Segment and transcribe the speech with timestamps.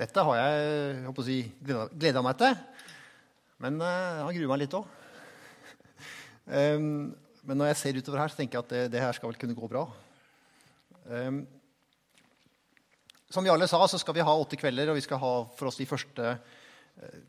[0.00, 2.54] Dette har jeg, jeg håper å si, gleda meg til.
[3.60, 4.86] Men uh, jeg har grua meg litt òg.
[6.48, 6.86] Um,
[7.50, 9.40] men når jeg ser utover her, så tenker jeg at det, det her skal vel
[9.40, 9.82] kunne gå bra.
[11.04, 11.42] Um,
[13.28, 15.68] som vi alle sa, så skal vi ha åtte kvelder, og vi skal ha for
[15.68, 17.20] oss de første uh,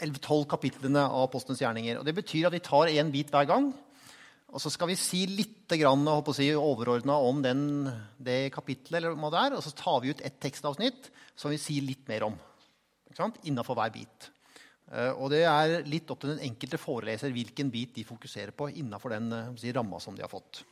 [0.00, 2.00] 11-12 kapitlene av Postens gjerninger.
[2.00, 3.74] Og Det betyr at vi tar én bit hver gang.
[4.54, 7.88] Og så skal vi si litt grann, si, overordna om den,
[8.22, 9.00] det kapittelet.
[9.00, 12.06] eller hva det er, Og så tar vi ut ett tekstavsnitt som vi sier litt
[12.08, 12.36] mer om.
[13.42, 14.30] Innafor hver bit.
[14.92, 18.68] Eh, og det er litt opp til den enkelte foreleser hvilken bit de fokuserer på
[18.78, 20.62] innafor den eh, si, ramma som de har fått.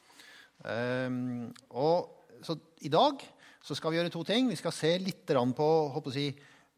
[0.63, 2.55] Um, og, så
[2.87, 3.23] I dag
[3.65, 4.47] så skal vi gjøre to ting.
[4.47, 6.29] Vi skal se litt på håper si,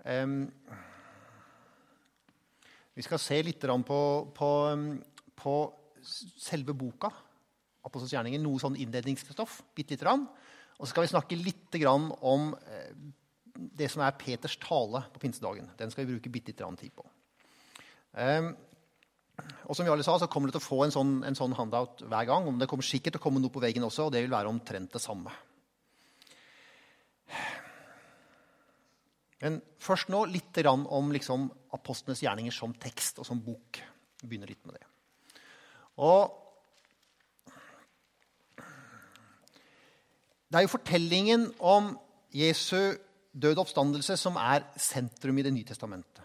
[0.08, 0.44] um,
[2.94, 4.00] Vi skal se litt på,
[4.32, 4.50] på,
[5.36, 5.54] på
[6.04, 7.10] selve boka,
[7.84, 9.58] Apostels gjerninger, noe sånn innledningsstoff.
[9.76, 10.24] Bitte lite grann.
[10.78, 12.94] Og så skal vi snakke litt om eh,
[13.54, 15.68] det som er Peters tale på pinsedagen.
[15.78, 17.04] Den skal vi bruke bitte litt tid på.
[18.14, 18.54] Um,
[19.66, 21.54] og som vi alle sa, så kommer du til å få en sånn, en sånn
[21.58, 22.48] handout hver gang.
[22.58, 24.94] Det kommer sikkert til å komme noe på veggen også, og det vil være omtrent
[24.94, 25.34] det samme.
[29.42, 33.82] Men først nå litt om liksom, apostlenes gjerninger som tekst og som bok.
[34.22, 34.93] Begynner litt med det.
[35.96, 36.32] Og
[40.50, 41.94] det er jo fortellingen om
[42.34, 42.94] Jesu
[43.42, 46.22] død oppstandelse som er sentrum i Det nye testamentet.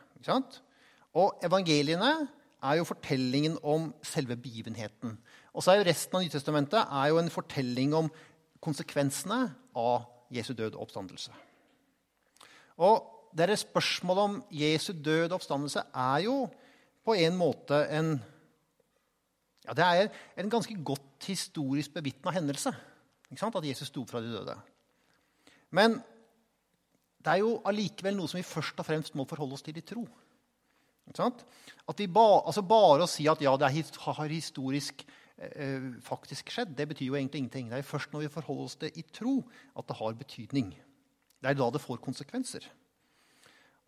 [1.14, 2.28] Og evangeliene
[2.64, 5.17] er jo fortellingen om selve begivenheten.
[5.53, 8.11] Og så er jo resten av Nytestamentet er jo en fortelling om
[8.61, 11.31] konsekvensene av Jesu død og oppstandelse.
[12.78, 16.50] Og deres spørsmål om Jesu død og oppstandelse er jo
[17.06, 18.20] på en måte en
[19.70, 20.09] ja, Det er
[20.42, 22.73] en ganske godt historisk bevitna hendelse
[23.30, 24.56] at Jesus sto fra de døde.
[25.72, 26.00] Men
[27.20, 29.86] det er jo allikevel noe som vi først og fremst må forholde oss til i
[29.86, 30.08] tro.
[31.20, 35.05] At vi ba, altså Bare å si at ja, det har historisk
[35.38, 37.70] eh, faktisk skjedd, det betyr jo egentlig ingenting.
[37.70, 39.44] Det er først når vi forholder oss til i tro,
[39.77, 40.73] at det har betydning.
[41.42, 42.65] Det er da det får konsekvenser.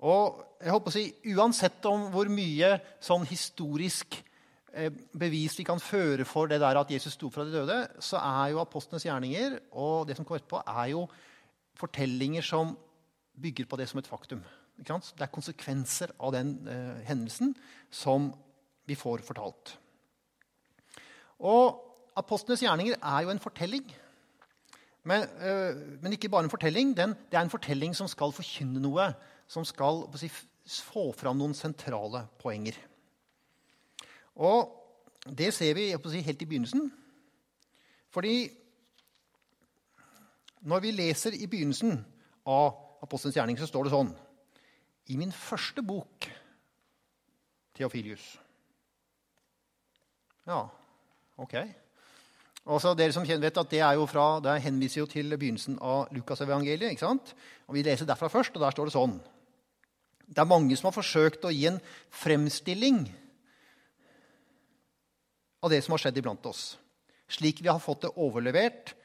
[0.02, 4.28] Og jeg håper å si, Uansett om hvor mye sånn historisk Eh,
[5.20, 8.54] bevis vi kan føre for det der at Jesus sto fra de døde, så er
[8.54, 11.06] jo apostlenes gjerninger og det som kommer etterpå, er jo
[11.80, 12.76] fortellinger som
[13.42, 14.44] bygger på det som et faktum.
[14.78, 17.54] Det er konsekvenser av den eh, hendelsen
[17.92, 18.32] som
[18.88, 19.76] vi får fortalt.
[21.42, 21.88] Og
[22.20, 23.86] Apostlenes gjerninger er jo en fortelling.
[25.08, 26.96] Men, eh, men ikke bare en fortelling.
[26.98, 29.14] Den, det er en fortelling som skal forkynne noe.
[29.48, 30.30] Som skal si,
[30.92, 32.76] få fram noen sentrale poenger.
[34.42, 34.78] Og
[35.38, 36.92] det ser vi si, helt i begynnelsen.
[38.12, 38.50] Fordi
[40.62, 42.00] når vi leser i begynnelsen
[42.46, 44.12] av Apostelens gjerning, så står det sånn
[45.10, 46.28] I min første bok,
[47.78, 48.26] Theofilius
[50.46, 50.66] Ja,
[51.38, 51.56] ok.
[52.70, 55.80] Og så Dere som vet at Det er jo fra, det henviser jo til begynnelsen
[55.82, 56.92] av Lukasevangeliet.
[56.92, 57.34] ikke sant?
[57.68, 59.20] Og Vi leser derfra først, og der står det sånn.
[60.28, 63.10] Det er mange som har forsøkt å gi en fremstilling
[65.62, 66.76] av det som har skjedd iblant oss,
[67.32, 68.96] slik vi har fått det overlevert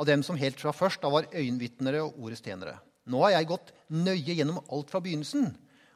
[0.00, 2.78] av dem som helt fra først da var øyenvitnere og ordets tjenere.
[3.06, 5.50] Nå har jeg gått nøye gjennom alt fra begynnelsen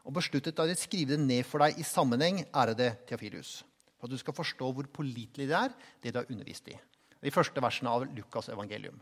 [0.06, 3.58] og besluttet å skrive det ned for deg i sammenheng, ærede Theofilius,
[3.98, 6.76] for at du skal forstå hvor pålitelig det er, det du har undervist i.
[7.24, 9.00] De første versene av Lukas' evangelium.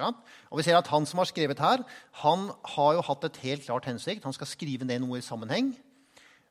[0.00, 1.82] Og vi ser at Han som har skrevet her,
[2.24, 4.24] han har jo hatt et helt klart hensikt.
[4.24, 5.74] Han skal skrive ned noe i sammenheng.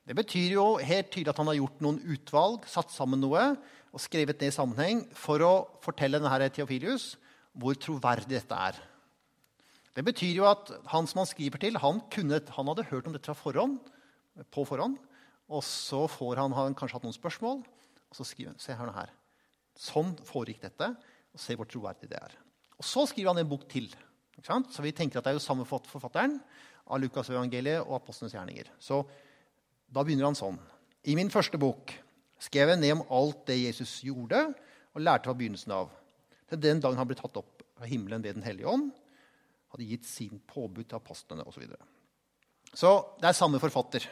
[0.07, 3.51] Det betyr jo helt tydelig at han har gjort noen utvalg, satt sammen noe
[3.91, 5.51] og skrevet det i sammenheng for å
[5.83, 7.13] fortelle denne Theofilius
[7.59, 8.79] hvor troverdig dette er.
[9.91, 13.15] Det betyr jo at han som han skriver til, han, kunne, han hadde hørt om
[13.15, 13.79] dette forhånd,
[14.49, 14.95] på forhånd.
[15.51, 18.93] Og så får han, han kanskje hatt noen spørsmål, og så skriver han se her,
[18.95, 19.11] her.
[19.75, 20.93] Sånn foregikk dette,
[21.31, 22.37] og se hvor troverdig det er.
[22.79, 23.91] Og så skriver han en bok til.
[24.41, 26.39] Så vi tenker at det er jo samme forfatteren
[26.87, 28.71] av Lukas' evangeliet og apostlenes gjerninger.
[28.79, 29.03] Så
[29.91, 30.59] da begynner han sånn.
[31.07, 31.93] I min første bok
[32.41, 34.45] skrev jeg ned om alt det Jesus gjorde,
[34.91, 35.91] og lærte fra begynnelsen av.
[36.51, 38.89] Til den dagen han ble tatt opp av himmelen ved Den hellige ånd,
[39.71, 41.55] hadde gitt sin påbud til apostlene osv.
[41.55, 41.85] Så, videre.
[42.75, 42.89] så
[43.21, 44.07] det er samme forfatter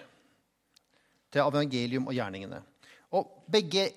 [1.30, 2.62] til evangelium og gjerningene.
[3.18, 3.90] Og begge,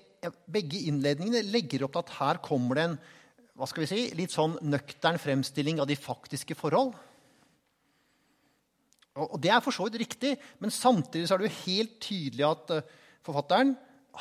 [0.51, 2.97] begge innledningene legger opp til at her kommer det en
[3.53, 6.95] hva skal vi si, litt sånn nøktern fremstilling av de faktiske forhold.
[9.13, 12.71] Og Det er for så vidt riktig, men samtidig er det jo helt tydelig at
[12.73, 12.87] eh,
[13.25, 13.75] forfatteren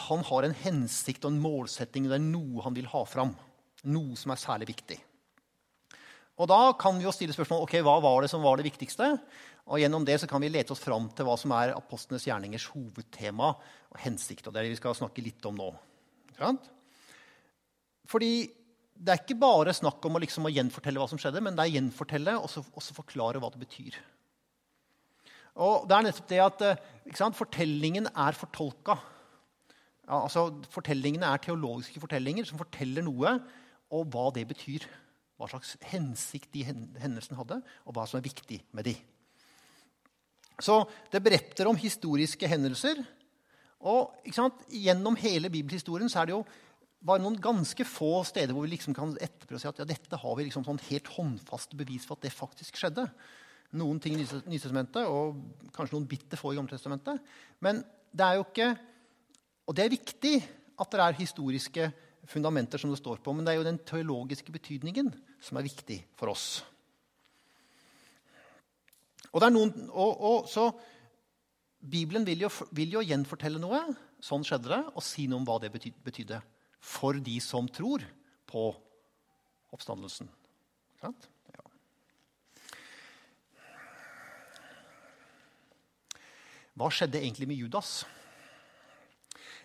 [0.09, 2.09] han har en hensikt og en målsetting.
[2.09, 3.35] Det er noe han vil ha fram.
[3.93, 4.99] Noe som er særlig viktig.
[6.41, 9.11] Og da kan vi jo stille spørsmål ok, hva var det som var det viktigste.
[9.69, 12.71] Og gjennom det så kan vi lete oss fram til hva som er apostlenes gjerningers
[12.73, 14.47] hovedtema og hensikt.
[14.47, 15.69] Og det er det vi skal snakke litt om nå.
[18.11, 18.33] Fordi
[18.93, 21.65] det er ikke bare snakk om å, liksom, å gjenfortelle hva som skjedde, men det
[21.65, 24.01] er gjenfortelle og så forklare hva det betyr.
[25.61, 26.63] Og det er nettopp det at
[27.19, 28.97] sant, Fortellingen er fortolka.
[30.09, 33.37] Ja, altså, fortellingene er teologiske fortellinger som forteller noe,
[33.93, 34.87] og hva det betyr.
[35.39, 38.97] Hva slags hensikt de hendelsene hadde, og hva som er viktig med de.
[40.63, 40.83] Så
[41.13, 43.01] det beretter om historiske hendelser.
[43.83, 44.15] Og
[44.71, 46.45] gjennom hele bibelhistorien så er det jo
[47.03, 50.19] bare noen ganske få steder hvor vi liksom kan etterprøve og si at ja, dette
[50.23, 53.09] har vi liksom sånn helt håndfaste bevis for at det faktisk skjedde.
[53.81, 55.39] Noen ting i Nytestamentet og
[55.73, 57.23] kanskje noen bitte få i Gammeltestamentet.
[57.65, 57.81] Men
[58.13, 58.73] det er jo ikke
[59.63, 60.35] Og det er viktig
[60.83, 61.85] at det er historiske
[62.27, 66.01] fundamenter som det står på, men det er jo den teologiske betydningen som er viktig
[66.19, 66.65] for oss.
[69.33, 70.67] Og, noen, og, og så
[71.83, 73.81] Bibelen vil jo, vil jo, gjenfortelle noe.
[74.23, 74.83] Sånn skjedde det.
[74.95, 76.39] Og si noe om hva det betydde
[76.83, 78.05] for de som tror
[78.51, 78.69] på
[79.73, 80.29] oppstandelsen.
[81.03, 81.11] Ja.
[86.79, 88.03] Hva skjedde egentlig med Judas?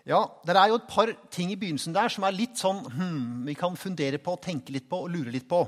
[0.08, 3.46] Ja, Det er jo et par ting i begynnelsen der som er litt sånn hmm,
[3.48, 5.66] vi kan fundere på, tenke litt på og lure litt på.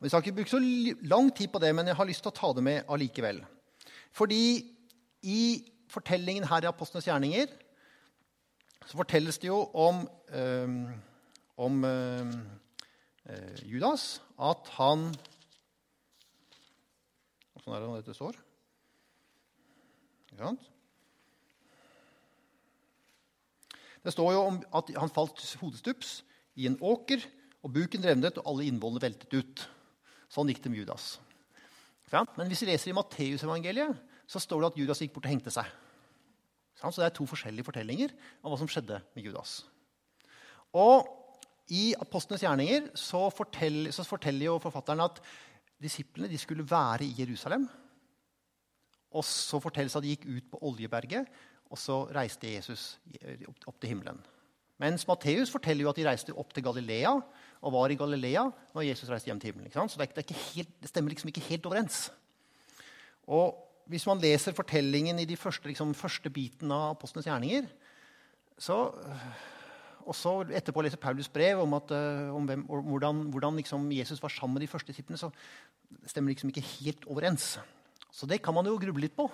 [0.00, 0.60] Vi skal ikke bruke så
[1.08, 3.42] lang tid på det, men jeg har lyst til å ta det med allikevel.
[4.16, 4.44] Fordi
[5.28, 5.42] i
[5.92, 7.52] fortellingen her i Apostlenes gjerninger
[8.88, 10.02] så fortelles det jo om,
[10.32, 10.90] øh,
[11.56, 12.32] om øh,
[13.62, 15.12] Judas at han
[17.52, 18.38] Åssen er det dette står?
[20.32, 20.70] Ikke sant?
[24.02, 26.22] Det står jo om at han falt hodestups
[26.58, 27.22] i en åker,
[27.62, 29.62] og buken revnet, og alle innvollene veltet ut.
[30.32, 31.14] Sånn gikk det med Judas.
[32.10, 35.52] Men hvis vi leser i Matteusevangeliet, så står det at Judas gikk bort og hengte
[35.54, 35.68] seg.
[36.76, 38.12] Så det er to forskjellige fortellinger
[38.42, 39.60] om hva som skjedde med Judas.
[40.74, 41.06] Og
[41.72, 45.20] i Apostlenes gjerninger så forteller, så forteller jo forfatteren at
[45.82, 47.68] disiplene skulle være i Jerusalem.
[49.12, 51.30] Og så fortelles det at de gikk ut på Oljeberget
[51.72, 52.96] og så reiste Jesus
[53.66, 54.20] opp til himmelen.
[54.82, 58.88] Mens Matteus forteller jo at de reiste opp til Galilea og var i Galilea når
[58.88, 59.72] Jesus reiste hjem til himmelen.
[59.88, 62.08] Så det, det, helt, det, stemmer liksom ikke helt overens.
[63.30, 63.54] Og
[63.90, 67.70] hvis man leser fortellingen i de første, liksom, første biten av apostlenes gjerninger,
[68.58, 68.76] så,
[70.02, 74.22] og så etterpå leser Paulus brev om, at, eh, om hvem, hvordan, hvordan liksom Jesus
[74.22, 75.30] var sammen med de første disiplene, så
[76.10, 77.56] stemmer liksom ikke helt overens.
[78.12, 79.30] Så det kan man jo gruble litt på.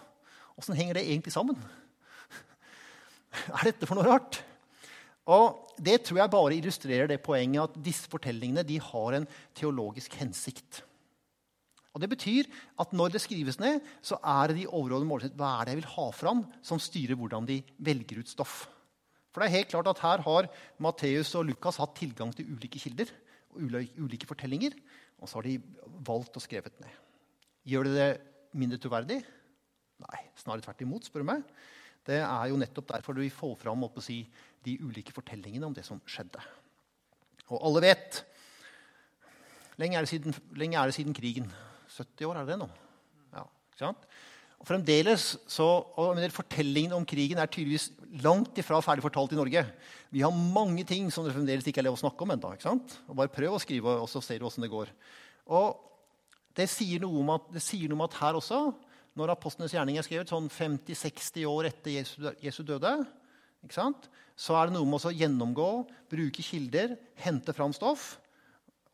[0.59, 1.57] Åssen henger det egentlig sammen?
[3.33, 4.43] Er dette for noe rart?
[5.29, 10.17] Og Det tror jeg bare illustrerer det poenget at disse fortellingene de har en teologisk
[10.19, 10.83] hensikt.
[11.95, 12.49] Og Det betyr
[12.81, 15.81] at når det skrives ned, så er det de overordnede målsettingene hva er det jeg
[15.83, 18.67] vil ha fram, som styrer hvordan de velger ut stoff.
[19.31, 22.81] For det er helt klart at Her har Matteus og Lukas hatt tilgang til ulike
[22.81, 23.11] kilder
[23.55, 24.75] og ulike fortellinger.
[25.21, 25.59] Og så har de
[26.07, 26.95] valgt å skrevet ned.
[27.69, 28.11] Gjør det det
[28.59, 29.19] mindre troverdig?
[29.99, 31.45] Nei, snarere tvert imot, spør du meg
[32.07, 34.23] det er jo nettopp derfor vi får fram si,
[34.65, 36.41] de ulike fortellingene om det som skjedde.
[37.49, 38.25] Og alle vet
[39.79, 40.35] Lenge er det siden,
[40.75, 41.53] er det siden krigen.
[41.95, 42.67] 70 år, er det nå?
[43.31, 44.09] Ja, ikke sant?
[44.59, 47.93] Og fremdeles så, og Fortellingen om krigen er tydeligvis
[48.25, 49.63] langt ifra ferdig fortalt i Norge.
[50.11, 52.51] Vi har mange ting som det fremdeles ikke er lov å snakke om ennå.
[53.15, 54.91] Bare prøv å skrive, og så ser du åssen det går.
[55.47, 55.79] Og
[56.59, 58.65] det sier, om at, det sier noe om at her også
[59.19, 62.95] når apostlenes gjerning er skrevet, sånn 50-60 år etter Jesu, Jesu døde,
[64.39, 65.69] så er det noe med å gjennomgå,
[66.11, 68.13] bruke kilder, hente fram stoff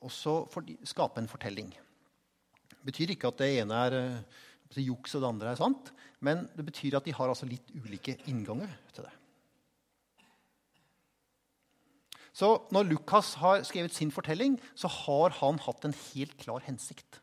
[0.05, 0.37] og så
[0.89, 1.71] skape en fortelling.
[2.69, 5.93] Det betyr ikke at det ene er uh, juks og det andre er sant,
[6.25, 9.15] men det betyr at de har altså litt ulike innganger til det.
[12.35, 17.21] Så når Lukas har skrevet sin fortelling, så har han hatt en helt klar hensikt.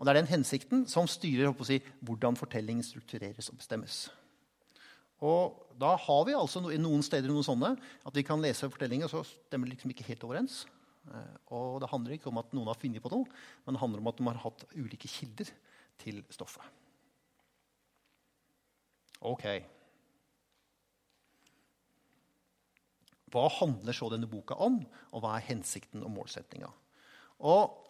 [0.00, 4.08] Og Det er den hensikten som styrer si, hvordan fortellingen struktureres og bestemmes.
[5.20, 9.10] Og Da har vi altså noen steder noen sånne at vi kan lese fortellinger, og
[9.12, 10.66] så stemmer det liksom ikke helt overens.
[11.08, 13.28] Eh, og Det handler ikke om at noen har funnet på noe,
[13.64, 15.52] men det handler om at de har hatt ulike kilder
[16.00, 16.64] til stoffet.
[19.20, 19.44] Ok.
[23.30, 24.80] Hva handler så denne boka om,
[25.12, 26.72] og hva er hensikten og målsettinga?
[27.40, 27.89] Og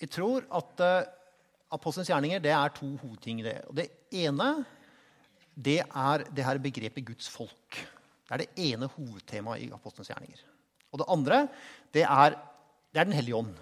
[0.00, 1.06] jeg tror at uh,
[1.74, 3.42] apostelens gjerninger det er to hovedting.
[3.46, 3.88] Det, og det
[4.24, 4.50] ene
[5.54, 7.78] det er det her begrepet Guds folk.
[8.24, 10.40] Det er det ene hovedtemaet i apostelens gjerninger.
[10.92, 11.42] Og det andre
[11.94, 12.38] det er,
[12.92, 13.54] det er Den hellige ånd.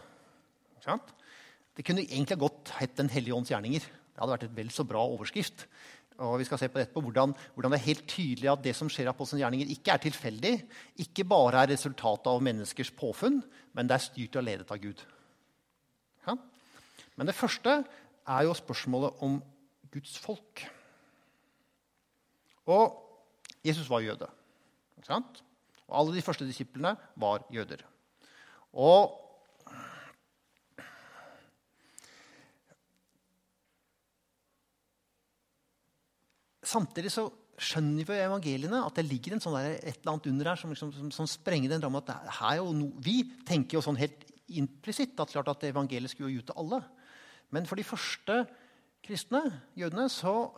[1.77, 3.81] Det kunne egentlig godt hett Den hellige ånds gjerninger.
[3.81, 5.67] Det hadde vært et vel så bra overskrift.
[6.21, 8.75] Og vi skal se på dette på hvordan, hvordan, det er helt tydelig at det
[8.77, 10.53] som skjer av apostelens gjerninger, ikke er tilfeldig,
[11.07, 13.41] ikke bare er resultatet av menneskers påfunn,
[13.73, 15.01] men det er styrt og ledet av Gud.
[16.27, 16.37] Ja?
[17.17, 17.81] Men det første
[18.23, 19.41] er jo spørsmålet om
[19.93, 20.65] Guds folk.
[22.71, 22.99] Og
[23.65, 24.29] Jesus var jøde.
[25.09, 27.83] Og alle de første disiplene var jøder.
[28.73, 29.19] Og
[36.73, 37.27] Samtidig så
[37.61, 40.71] skjønner vi i evangeliene at det ligger sånn der, et eller annet under her som,
[40.73, 42.07] liksom, som, som sprenger den rammen.
[42.79, 44.25] no, Vi tenker jo sånn helt
[44.61, 46.83] implisitt at, klart at evangeliet skulle ut til alle.
[47.53, 48.43] Men for de første
[49.05, 49.43] kristne,
[49.79, 50.53] jødene, så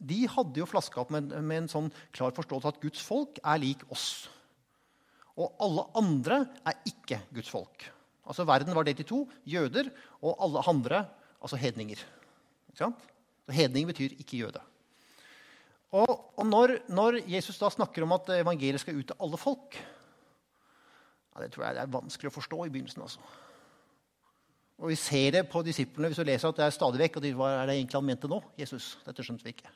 [0.00, 3.60] de hadde jo flaska opp med, med, en sånn klar forståelse at Guds folk er
[3.60, 4.30] lik oss.
[5.36, 7.84] Og alle andre er ikke Guds folk.
[8.30, 9.24] Altså Verden var delt i to.
[9.48, 11.04] Jøder og alle andre,
[11.40, 12.00] altså hedninger.
[12.70, 13.06] Ikke sant?
[13.46, 14.60] Så Hedning betyr ikke jøde.
[15.90, 19.78] Og, og når, når, Jesus da snakker om at evangeliet skal ut til alle folk
[21.34, 23.02] ja, Det tror jeg det er vanskelig å forstå i begynnelsen.
[23.02, 23.20] altså.
[24.80, 27.16] Og Vi ser det på disiplene hvis du leser at det er stadig vekk.
[27.16, 28.42] og de, Hva er det egentlig han mente nå?
[28.58, 29.72] Jesus, Dette skjønte vi ikke.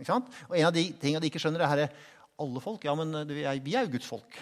[0.00, 0.20] ikke?
[0.48, 1.88] Og En av de tingene de ikke skjønner, er her,
[2.38, 2.84] alle folk.
[2.84, 4.38] Ja, men vi er, vi er jo Guds folk.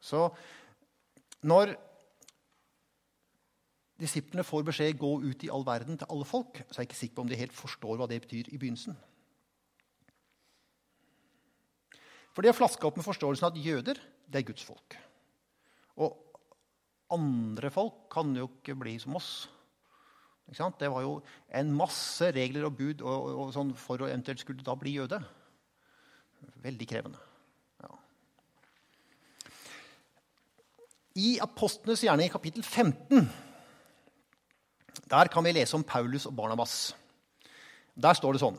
[0.00, 0.28] Så
[1.44, 1.76] når
[4.00, 7.02] disiplene får beskjed gå ut i all verden til alle folk, så er jeg ikke
[7.02, 8.96] sikker på om de helt forstår hva det betyr i begynnelsen.
[12.34, 14.96] For de har flaska opp med forståelsen at jøder det er Guds folk.
[16.00, 16.14] Og
[17.14, 19.32] andre folk kan jo ikke bli som oss.
[20.44, 21.20] Det var jo
[21.56, 24.98] en masse regler og bud og, og, og sånn for å eventuelt skulle da bli
[24.98, 25.20] jøde.
[26.64, 27.20] Veldig krevende.
[27.80, 27.94] Ja.
[31.24, 33.24] I Apostlenes gjerning i kapittel 15
[35.10, 36.94] der kan vi lese om Paulus og Barnabas.
[37.94, 38.56] Der står det sånn.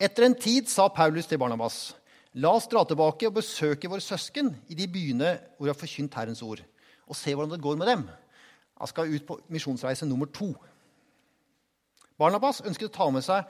[0.00, 1.94] Etter en tid sa Paulus til Barnabas.:
[2.34, 6.16] La oss dra tilbake og besøke våre søsken i de byene hvor vi har forkynt
[6.18, 6.64] Herrens ord,
[7.08, 8.06] og se hvordan det går med dem.
[8.80, 10.52] Han skal ut på misjonsreise nummer to.
[12.18, 13.46] Barnabas ønsket å ta med seg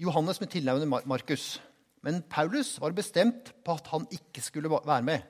[0.00, 1.58] Johannes med tilnavnet Markus.
[2.04, 5.22] Men Paulus var bestemt på at han ikke skulle være med.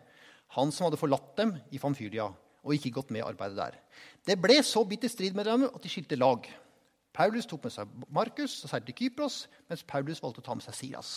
[0.56, 2.26] Han som hadde forlatt dem i Famfylia
[2.64, 3.78] og ikke gått med i arbeidet der.
[4.26, 6.46] Det ble så bitter strid med dem at de skilte lag.
[7.14, 10.64] Paulus tok med seg Markus og seilte til Kypros, mens Paulus valgte å ta med
[10.66, 11.12] seg Silas.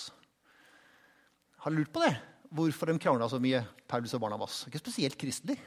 [1.64, 2.14] Har du lurt på det?
[2.54, 4.62] Hvorfor de krangla så mye, Paulus og Barnabas?
[4.68, 5.58] Ikke spesielt kristelig.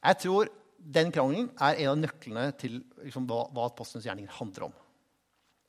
[0.00, 4.70] Jeg tror den krangelen er en av nøklene til liksom, hva, hva apostelens gjerninger handler
[4.70, 4.78] om.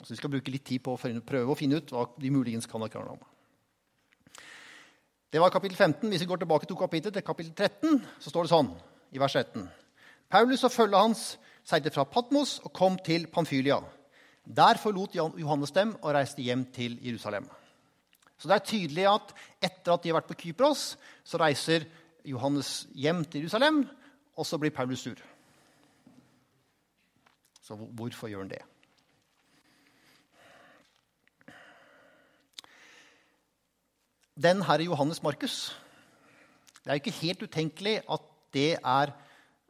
[0.01, 2.69] Så Vi skal bruke litt tid på å prøve å finne ut hva de muligens
[2.69, 3.27] kan ha krangla om.
[5.31, 6.09] Det var kapittel 15.
[6.11, 8.71] Hvis vi går tilbake to kapitler, til kapittel 13, så står det sånn
[9.15, 9.67] i vers 13.
[10.31, 11.23] Paulus og følget hans
[11.67, 13.79] seilte fra Patmos og kom til Panfylia.
[14.43, 17.45] Der forlot Johannes dem og reiste hjem til Jerusalem.
[18.41, 21.85] Så det er tydelig at etter at de har vært på Kypros, så reiser
[22.25, 23.83] Johannes hjem til Jerusalem,
[24.35, 25.15] og så blir Paulus sur.
[27.61, 28.61] Så hvorfor gjør han det?
[34.41, 35.77] Den herre Johannes Markus
[36.81, 38.23] Det er ikke helt utenkelig at
[38.53, 39.11] det er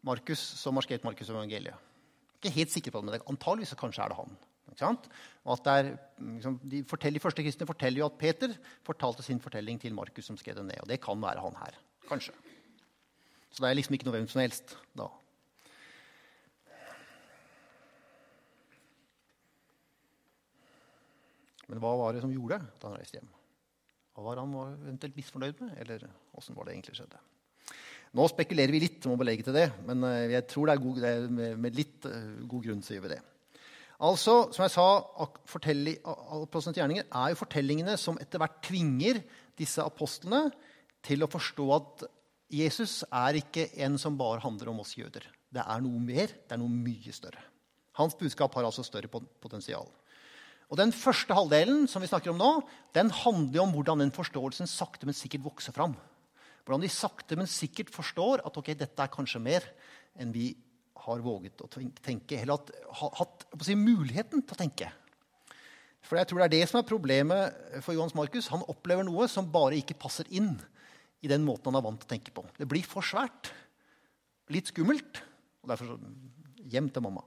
[0.03, 1.75] Markus som har skrevet Markus' evangeliet.
[2.39, 4.38] Ikke helt sikker på det, men antageligvis kanskje er det han.
[4.72, 8.56] Er, liksom, de, de, første kristne forteller jo at Peter
[8.88, 10.80] fortalte sin fortelling til Markus, som skrev det ned.
[10.82, 11.77] Og det kan være han her.
[12.08, 12.34] Kanskje.
[13.51, 15.10] Så det er liksom ikke noe hvem som helst da.
[21.72, 23.29] Men hva var det som gjorde det da han reiste hjem?
[24.12, 25.75] Hva var han eventuelt misfornøyd med?
[25.79, 26.03] Eller
[26.36, 27.20] åssen var det egentlig skjedde?
[28.12, 31.05] Nå spekulerer vi litt om belegge til det, men eh, jeg tror det er god,
[31.63, 33.22] med litt eh, god grunn så gjør vi det.
[34.01, 34.88] Altså, som jeg sa,
[35.22, 39.22] Apostelens gjerninger er jo fortellingene som etter hvert tvinger
[39.60, 40.50] disse apostlene
[41.05, 42.03] til å forstå at
[42.51, 45.24] Jesus er ikke en som bare handler om oss jøder.
[45.51, 47.39] Det er noe mer, det er noe mye større.
[48.00, 49.88] Hans budskap har altså større potensial.
[50.72, 52.51] Og Den første halvdelen som vi snakker om nå,
[52.96, 55.98] den handler om hvordan den forståelsen sakte, men sikkert vokser fram.
[56.63, 59.67] Hvordan de sakte, men sikkert forstår at ok, dette er kanskje mer
[60.15, 60.53] enn vi
[61.01, 62.62] har våget å tenke, eller
[63.01, 64.91] hatt si, muligheten til å tenke.
[66.05, 68.50] For jeg tror det er det som er problemet for Johans Markus.
[68.53, 70.55] Han opplever noe som bare ikke passer inn
[71.22, 72.44] i den måten han er vant til å tenke på.
[72.58, 73.51] Det blir for svært.
[74.51, 75.22] Litt skummelt.
[75.62, 76.00] Og derfor
[76.72, 77.24] hjem til mamma.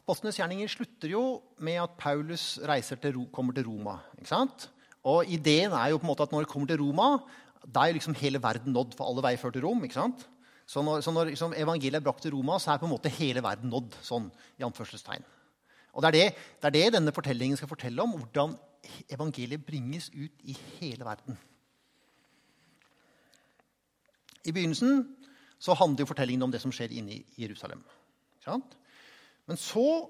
[0.00, 1.22] Apostlenes gjerninger slutter jo
[1.62, 4.00] med at Paulus til, kommer til Roma.
[5.06, 7.20] Og Ideen er jo på en måte at når han kommer til Roma,
[7.60, 9.82] Da er liksom hele verden nådd, for alle veier fører til Rom.
[9.84, 10.22] ikke sant?
[10.64, 13.12] Så når, så når liksom evangeliet er brakt til Roma, så er på en måte
[13.12, 13.98] hele verden nådd.
[14.00, 15.26] sånn, i anførselstegn.
[15.94, 16.26] Og det er det,
[16.60, 18.16] det er det denne fortellingen skal fortelle om.
[18.18, 18.56] Hvordan
[19.10, 21.38] evangeliet bringes ut i hele verden.
[24.44, 25.04] I begynnelsen
[25.60, 27.82] så handler jo fortellingen om det som skjer inne i Jerusalem.
[29.46, 30.08] Men så,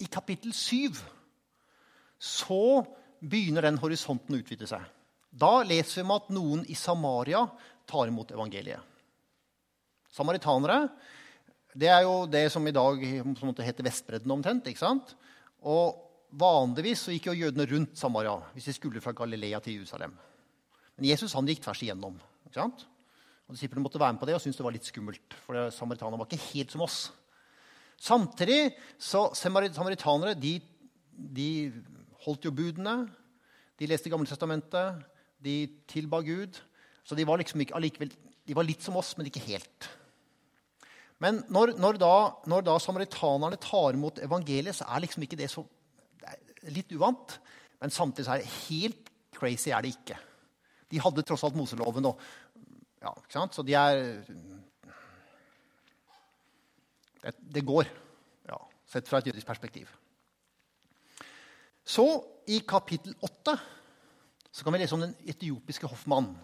[0.00, 0.96] i kapittel 7,
[2.18, 2.62] så
[3.20, 4.86] begynner den horisonten å utvide seg.
[5.28, 7.42] Da leser vi om at noen i Samaria
[7.88, 8.80] tar imot evangeliet.
[10.08, 10.86] Samaritanere
[11.78, 13.02] det er jo det som i dag
[13.38, 14.66] som heter Vestbredden omtrent.
[14.66, 15.14] ikke sant?
[15.62, 20.12] Og Vanligvis så gikk jo jødene rundt Samaria hvis de skulle fra Galilea til Jerusalem.
[20.98, 22.18] Men Jesus han gikk tvers igjennom.
[22.44, 22.84] ikke sant?
[23.48, 25.36] Og Disiplene måtte være med på det og syntes det var litt skummelt.
[25.46, 26.98] For samaritanerne var ikke helt som oss.
[27.96, 30.58] Samtidig så samaritanere de,
[31.16, 31.48] de
[32.26, 33.06] holdt jo budene.
[33.80, 35.00] De leste Gamle testamentet.
[35.40, 36.60] De tilba Gud.
[37.08, 38.12] Så de var liksom ikke, allikevel,
[38.44, 39.88] de var litt som oss, men ikke helt.
[41.22, 42.14] Men når, når, da,
[42.46, 45.66] når, da, samaritanerne tar imot evangeliet, så er liksom ikke det så
[46.18, 47.36] det er Litt uvant.
[47.78, 50.16] Men samtidig så er det helt crazy er det ikke.
[50.90, 52.08] De hadde tross alt Moseloven.
[52.10, 52.22] Og,
[53.02, 53.54] ja, ikke sant?
[53.54, 54.02] Så de er
[57.18, 57.88] Det, det går,
[58.46, 58.56] ja,
[58.86, 59.88] sett fra et jødisk perspektiv.
[61.82, 62.04] Så,
[62.46, 63.56] i kapittel 8,
[64.52, 66.36] så kan vi lese om den etiopiske hoffmannen.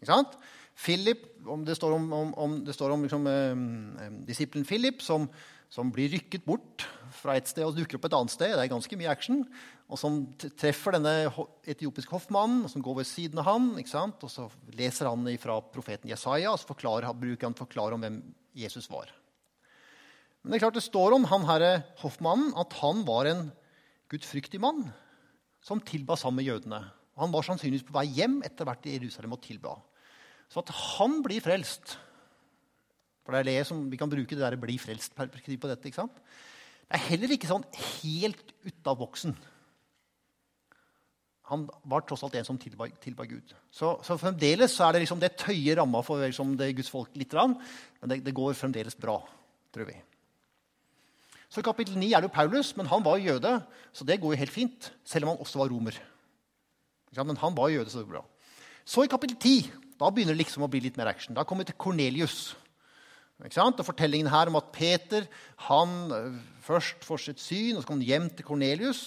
[0.00, 0.34] Ikke sant?
[0.78, 5.28] Philip, om det står om, om, om, det står om liksom, eh, disiplen Philip som,
[5.72, 8.54] som, blir rykket bort fra et sted og dukker opp et annet sted.
[8.56, 9.44] Det er ganske mye action.
[9.92, 11.28] Og som treffer denne
[11.68, 13.72] etiopiske hoffmannen, som går ved siden av han.
[13.76, 18.22] Og så leser han fra profeten Jesaja og så forklarer, bruker han forklare om hvem
[18.56, 19.12] Jesus var.
[20.42, 23.46] Men det er klart det står om han herre hoffmannen at han var en
[24.10, 24.88] gudfryktig mann
[25.62, 26.80] som tilba sammen med jødene.
[27.20, 29.76] Han var sannsynligvis på vei hjem etter hvert i Jerusalem og tilba.
[30.52, 31.96] Så at han blir frelst
[33.24, 35.86] For det er det som vi kan bruke det der 'bli frelst'-perspektiv på dette.
[35.86, 36.12] ikke sant?
[36.12, 37.64] Det er heller ikke sånn
[38.02, 39.36] helt ute av boksen.
[41.48, 43.54] Han var tross alt en som tilba, tilba Gud.
[43.70, 47.14] Så, så, fremdeles så er det liksom det tøyer ramma for liksom det Guds folk
[47.14, 47.32] litt.
[47.32, 49.18] Men det, det, går fremdeles bra,
[49.72, 49.96] tror vi.
[51.48, 54.34] Så I kapittel 9 er det jo Paulus, men han var jøde, så det går
[54.34, 54.92] jo helt fint.
[55.04, 55.98] Selv om han også var romer.
[57.16, 58.24] Men han var jøde, så det går bra.
[58.84, 61.36] Så i kapittel 10 da begynner det liksom å bli litt mer action.
[61.36, 62.56] Da kommer vi til Kornelius.
[63.42, 65.26] Og Fortellingen her om at Peter
[65.68, 69.02] han eh, først får sitt syn, og så kommer han hjem til Kornelius.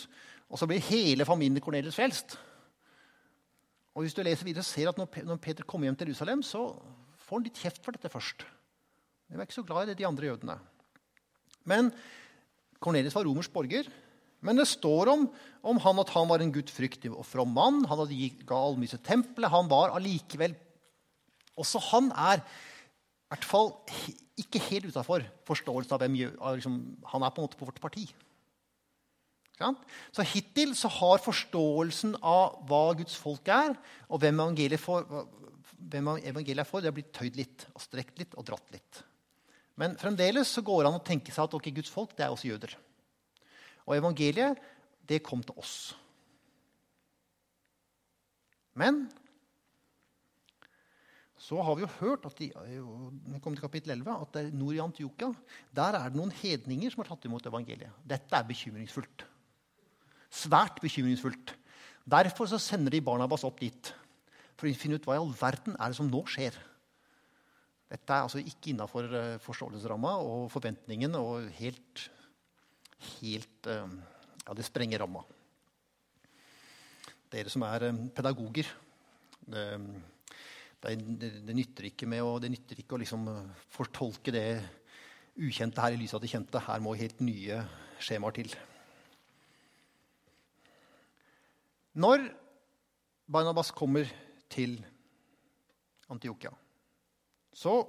[0.50, 2.38] Og så blir hele familien Kornelius frelst.
[3.96, 6.68] Og hvis du leser videre, ser at når Peter kommer hjem til Jerusalem, så
[7.26, 8.44] får han litt kjeft for dette først.
[9.28, 10.58] De var ikke så glad i det, de andre jødene.
[11.66, 11.94] Men
[12.84, 13.88] Kornelius var romersk borger.
[14.46, 15.24] Men det står om,
[15.66, 17.82] om, han at han var en gudfryktig og from mann.
[17.90, 19.50] Han hadde gitt allmisse tempelet.
[19.50, 20.54] Han var allikevel
[21.60, 23.72] også han er i hvert fall
[24.40, 26.18] ikke helt utafor forståelsen av hvem
[26.58, 26.78] liksom,
[27.12, 28.06] Han er på en måte på vårt parti.
[29.56, 33.76] Så hittil så har forståelsen av hva Guds folk er,
[34.10, 35.28] og hvem evangeliet, for,
[35.80, 39.04] hvem evangeliet er for, det har blitt tøyd litt og strekt litt og dratt litt.
[39.80, 42.36] Men fremdeles så går det an å tenke seg at okay, Guds folk det er
[42.36, 42.76] også jøder.
[43.88, 44.60] Og evangeliet,
[45.08, 45.76] det kom til oss.
[48.76, 49.06] Men
[51.46, 52.48] så har vi jo hørt at de,
[53.44, 57.04] kom til kapittel 11, at det er nord i Antiokia er det noen hedninger som
[57.04, 58.00] har tatt imot evangeliet.
[58.02, 59.26] Dette er bekymringsfullt.
[60.34, 61.54] Svært bekymringsfullt.
[62.06, 63.92] Derfor så sender de Barnabas opp dit
[64.56, 66.58] for å finne ut hva i all verden er det som nå skjer.
[67.92, 72.08] Dette er altså ikke innafor eh, forståelsesramma og forventningen og helt,
[73.20, 73.96] helt eh,
[74.46, 75.22] Ja, det sprenger ramma.
[77.34, 78.74] Dere som er eh, pedagoger
[79.46, 79.66] det,
[80.86, 83.28] det, det, nytter ikke med å, det nytter ikke å liksom
[83.74, 84.48] fortolke det
[85.36, 86.62] ukjente her i lys av det kjente.
[86.62, 87.64] Her må helt nye
[88.04, 88.54] skjemaer til.
[91.96, 92.28] Når
[93.32, 94.10] Barnabas kommer
[94.52, 94.78] til
[96.12, 96.52] Antiokia,
[97.56, 97.80] så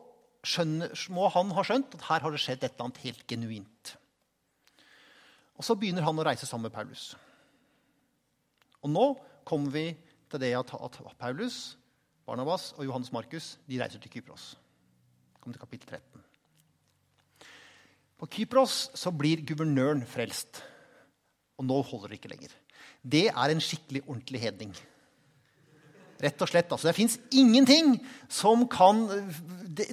[0.47, 3.97] skjønner, må han ha skjønt at her har det skjedd et eller annet helt genuint.
[5.57, 7.15] Og Så begynner han å reise sammen med Paulus.
[8.85, 9.07] Og nå
[9.49, 9.87] kommer vi
[10.31, 11.77] til det at, at Paulus
[12.27, 14.57] Barnabas og Johannes Markus de reiser til Kypros.
[15.39, 16.25] Kom til kapittel 13.
[18.19, 20.59] På Kypros så blir guvernøren frelst.
[21.57, 22.57] Og nå holder det ikke lenger.
[23.07, 24.75] Det er en skikkelig ordentlig hedning.
[26.19, 26.73] Rett og slett.
[26.73, 27.95] Altså, det fins ingenting
[28.33, 29.05] som kan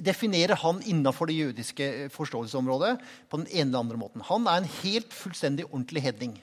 [0.02, 2.96] definere han innafor det jødiske forståelsesområdet
[3.30, 4.26] på den ene eller andre måten.
[4.26, 6.38] Han er en helt fullstendig ordentlig hedning.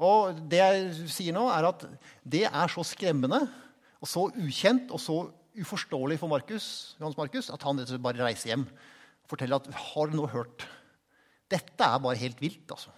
[0.00, 1.84] Og det jeg sier nå, er at
[2.24, 3.44] det er så skremmende
[4.00, 5.18] Og så ukjent og så
[5.60, 10.16] uforståelig for Markus, Johannes Markus at han bare reiser hjem og forteller at har du
[10.16, 10.66] nå hørt?
[11.50, 12.92] Dette er bare helt vilt, altså.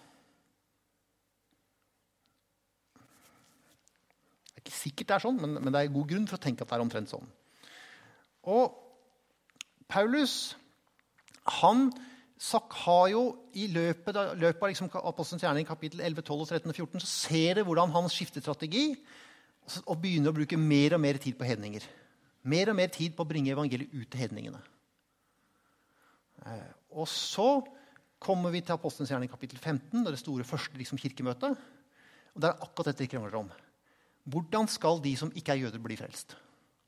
[4.53, 6.43] Det er ikke sikkert det er sånn, men, men det er god grunn for å
[6.43, 7.27] tenke at det er omtrent sånn.
[8.53, 8.77] Og
[9.91, 10.53] Paulus
[11.59, 11.89] han
[12.83, 13.23] har jo
[13.55, 17.09] i løpet, av, løpet av liksom Apostelens gjerning kapittel 11, 12, 13 og 14 så
[17.09, 18.89] ser dere hvordan han skifter strategi
[19.85, 21.85] og begynner å bruke mer og mer tid på hedninger.
[22.43, 24.59] Mer og mer tid på å bringe evangeliet ut til hedningene.
[26.43, 27.63] Eh, og så
[28.23, 31.55] kommer vi til Apostelens gjerning kapittel 15, det store første liksom, kirkemøtet.
[32.33, 33.51] Og Det er akkurat dette de krangler om.
[34.23, 36.35] Hvordan skal de som ikke er jøder, bli frelst?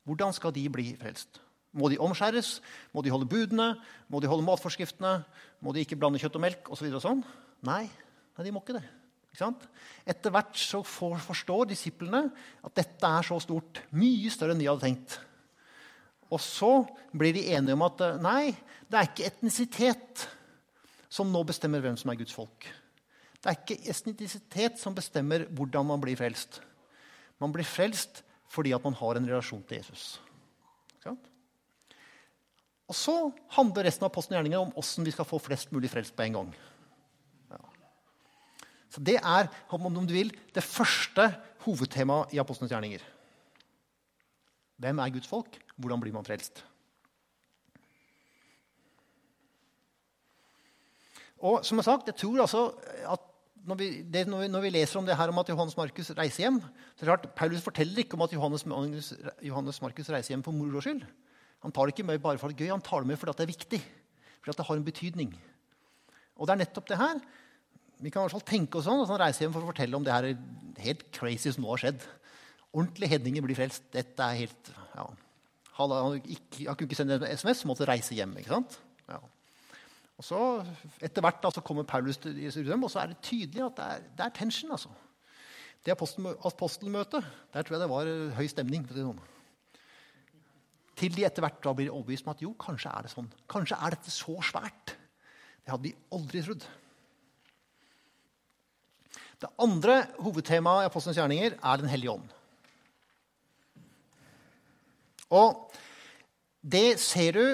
[0.07, 1.41] Hvordan skal de bli frelst?
[1.75, 2.61] Må de omskjæres?
[2.95, 3.73] Må de holde budene?
[4.07, 5.17] Må de holde matforskriftene?
[5.59, 6.69] Må de ikke blande kjøtt og melk?
[6.71, 7.23] Og så og sånn?
[7.67, 7.83] Nei,
[8.37, 8.85] nei, de må ikke det.
[9.35, 12.27] Etter hvert så forstår disiplene
[12.63, 13.81] at dette er så stort.
[13.95, 15.17] Mye større enn de hadde tenkt.
[16.33, 16.71] Og så
[17.13, 18.55] blir de enige om at nei,
[18.89, 20.25] det er ikke etnisitet
[21.11, 22.67] som nå bestemmer hvem som er Guds folk.
[23.39, 26.61] Det er ikke etnisitet som bestemmer hvordan man blir frelst.
[27.41, 30.15] Man blir frelst fordi at man har en relasjon til Jesus.
[32.85, 33.15] Og så
[33.55, 36.39] handler resten av Posten gjerningen om åssen vi skal få flest mulig frelst på en
[36.39, 36.49] gang.
[38.89, 41.33] Så Det er om du vil, det første
[41.65, 43.01] hovedtemaet i Apostelens gjerninger.
[44.77, 45.59] Hvem er Guds folk?
[45.75, 46.63] Hvordan blir man frelst?
[51.45, 52.61] Og som jeg sagt, jeg tror altså
[53.11, 53.31] at
[53.65, 56.11] når vi, det, når, vi, når vi, leser om det her om at Johannes Markus
[56.13, 60.35] reiser hjem så er det klart, Paulus forteller ikke om at Johannes, Johannes Markus reiser
[60.35, 61.01] hjem for moro skyld.
[61.65, 63.45] Han tar det ikke med bare for det gøy, han tar det med fordi det
[63.45, 63.81] er viktig.
[64.43, 65.33] Fordi det har en betydning.
[66.37, 67.21] Og det er nettopp det her.
[67.99, 69.97] Vi kan i hvert fall tenke oss sånn, og sånn reise hjem for å fortelle
[69.97, 70.31] om det her
[70.83, 72.03] helt crazy som nå har skjedd.
[72.75, 73.87] Ordentlige hedninger blir frelst.
[73.93, 75.05] Dette er helt ja.
[75.75, 78.35] Han, ikke, han kunne ikke sende en SMS, måtte reise hjem.
[78.39, 78.77] ikke sant?
[79.09, 79.19] Ja.
[80.15, 80.39] Og så,
[81.03, 83.87] Etter hvert da, så kommer Paulus til Jerusalem, og så er det tydelig at det
[83.91, 84.71] er, det er tension.
[84.71, 84.91] altså.
[85.85, 88.87] Det apostelmøtet, der tror jeg det var høy stemning.
[88.87, 89.19] for å sånn.
[90.95, 93.27] Til de etter hvert da blir overbevist om at jo, kanskje er det sånn.
[93.51, 94.95] Kanskje er dette så svært.
[95.65, 96.63] Det hadde vi aldri trodd.
[99.41, 102.27] Det andre hovedtemaet i Apostelens gjerninger er Den hellige ånd.
[105.35, 105.73] Og
[106.61, 107.45] det ser du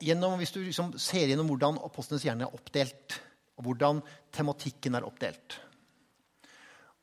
[0.00, 3.18] gjennom, hvis du liksom ser gjennom hvordan Apostelens gjerninger er oppdelt,
[3.56, 4.00] og hvordan
[4.34, 5.58] tematikken er oppdelt.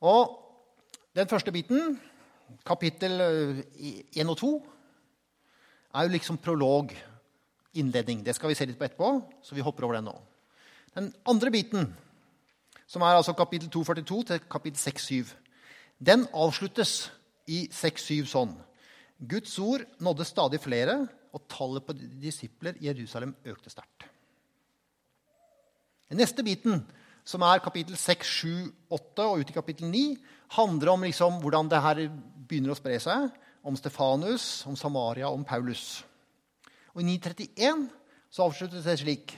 [0.06, 0.38] Og
[1.18, 1.98] den første biten,
[2.66, 4.52] kapittel 1 og 2
[5.98, 6.94] er jo liksom prolog,
[7.78, 8.24] innledning.
[8.26, 9.10] Det skal vi se litt på etterpå,
[9.46, 10.16] så vi hopper over den nå.
[10.98, 11.92] Den andre biten,
[12.88, 15.34] som er altså kapittel 242 til kapittel 6-7,
[16.00, 17.12] den avsluttes
[17.48, 18.54] i 6-7 sånn.
[19.18, 21.00] Guds ord nådde stadig flere,
[21.34, 24.08] og tallet på disipler i Jerusalem økte sterkt.
[26.08, 26.86] Den neste biten,
[27.28, 28.52] som er kapittel 6, 7,
[28.96, 30.04] 8 og ut i kapittel 9,
[30.56, 32.06] handler om liksom hvordan det her
[32.48, 33.28] begynner å spre seg
[33.68, 36.06] om Stefanus, om Samaria, om Paulus.
[36.96, 37.90] Og I 931
[38.32, 39.36] så avsluttes det slik.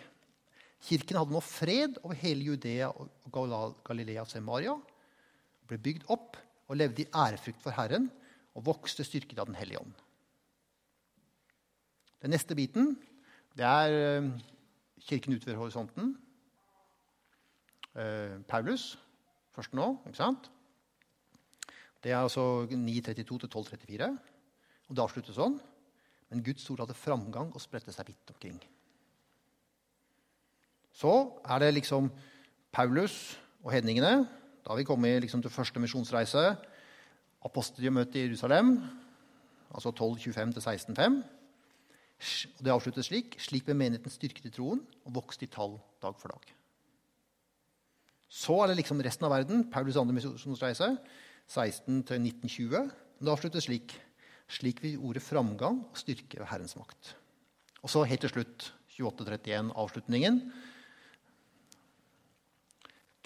[0.88, 4.76] Kirken hadde nå fred over hele Judea og Galilea og Samaria.
[5.68, 6.38] Ble bygd opp
[6.70, 8.08] og levde i ærefrykt for Herren
[8.56, 9.92] og vokste styrket av Den hellige ånd.
[12.24, 12.96] Den neste biten
[13.58, 14.30] det er eh,
[15.04, 16.14] kirken utover horisonten.
[17.96, 18.94] Eh, Paulus
[19.56, 20.50] først nå, ikke sant?
[22.00, 24.10] Det er altså 932 til 1234.
[24.88, 25.58] Og det avsluttes sånn.
[26.30, 28.60] Men Guds ord hadde framgang og spredte seg vidt omkring.
[31.00, 31.14] Så
[31.48, 32.10] er det liksom
[32.76, 34.28] Paulus og hedningene.
[34.64, 36.44] Da har vi kommet liksom til første misjonsreise.
[37.46, 38.74] Apostelmøtet i Jerusalem,
[39.72, 41.22] altså 1225 til 1605.
[42.60, 43.38] Og det avsluttes slik.
[43.40, 46.52] Slik ble menigheten styrket i troen og vokste i tall dag for dag.
[48.30, 49.64] Så er det liksom resten av verden.
[49.72, 50.98] Paulus' andre misjonsreise.
[51.48, 52.92] 16 til 1920.
[53.24, 53.96] Det avsluttes slik.
[54.52, 57.16] Slik vil ordet framgang og styrke ved Herrens makt.
[57.82, 60.44] Og så helt til slutt 2831, avslutningen.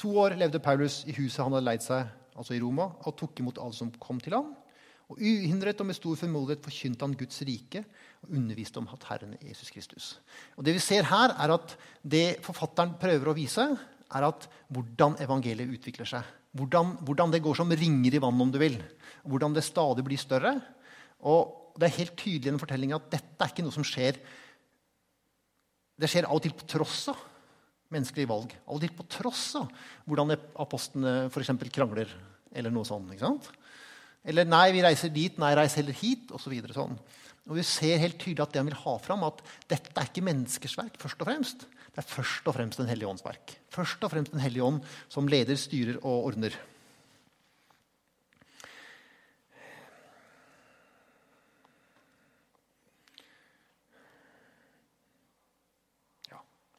[0.02, 3.40] To år levde Paulus i huset han hadde leid seg, altså i Roma, og tok
[3.44, 4.52] imot alle som kom til ham.
[5.12, 7.84] Og Uhindret og med stor formodighet forkynte han Guds rike
[8.24, 10.06] og underviste om at Herren er Jesus Kristus.
[10.58, 13.68] Og Det vi ser her, er at det forfatteren prøver å vise,
[14.14, 16.24] er at hvordan evangeliet utvikler seg.
[16.54, 18.78] Hvordan, hvordan, det går som ringer i vannet, om du vil.
[19.26, 20.56] Hvordan det stadig blir større.
[21.26, 24.20] Og det er helt tydelig i den fortellingen at dette er ikke noe som skjer
[25.98, 27.22] Det skjer av og til på tross av
[27.94, 28.54] menneskelige valg.
[28.66, 29.70] Av og til på tross av
[30.10, 31.54] hvordan apostlene f.eks.
[31.74, 32.10] krangler.
[32.54, 33.12] eller noe sånt.
[33.14, 33.50] ikke sant?
[34.24, 36.54] Eller nei, vi reiser dit, nei, reis heller hit, osv.
[36.70, 36.98] Så sånn.
[37.50, 40.24] Og vi ser helt tydelig at det han vil ha fram, at dette er ikke
[40.24, 41.00] menneskers verk.
[41.02, 41.66] først og fremst.
[41.94, 43.58] Det er først og fremst Den hellige ånds verk.
[43.70, 46.56] Først og fremst Den hellige ånd som leder, styrer og ordner.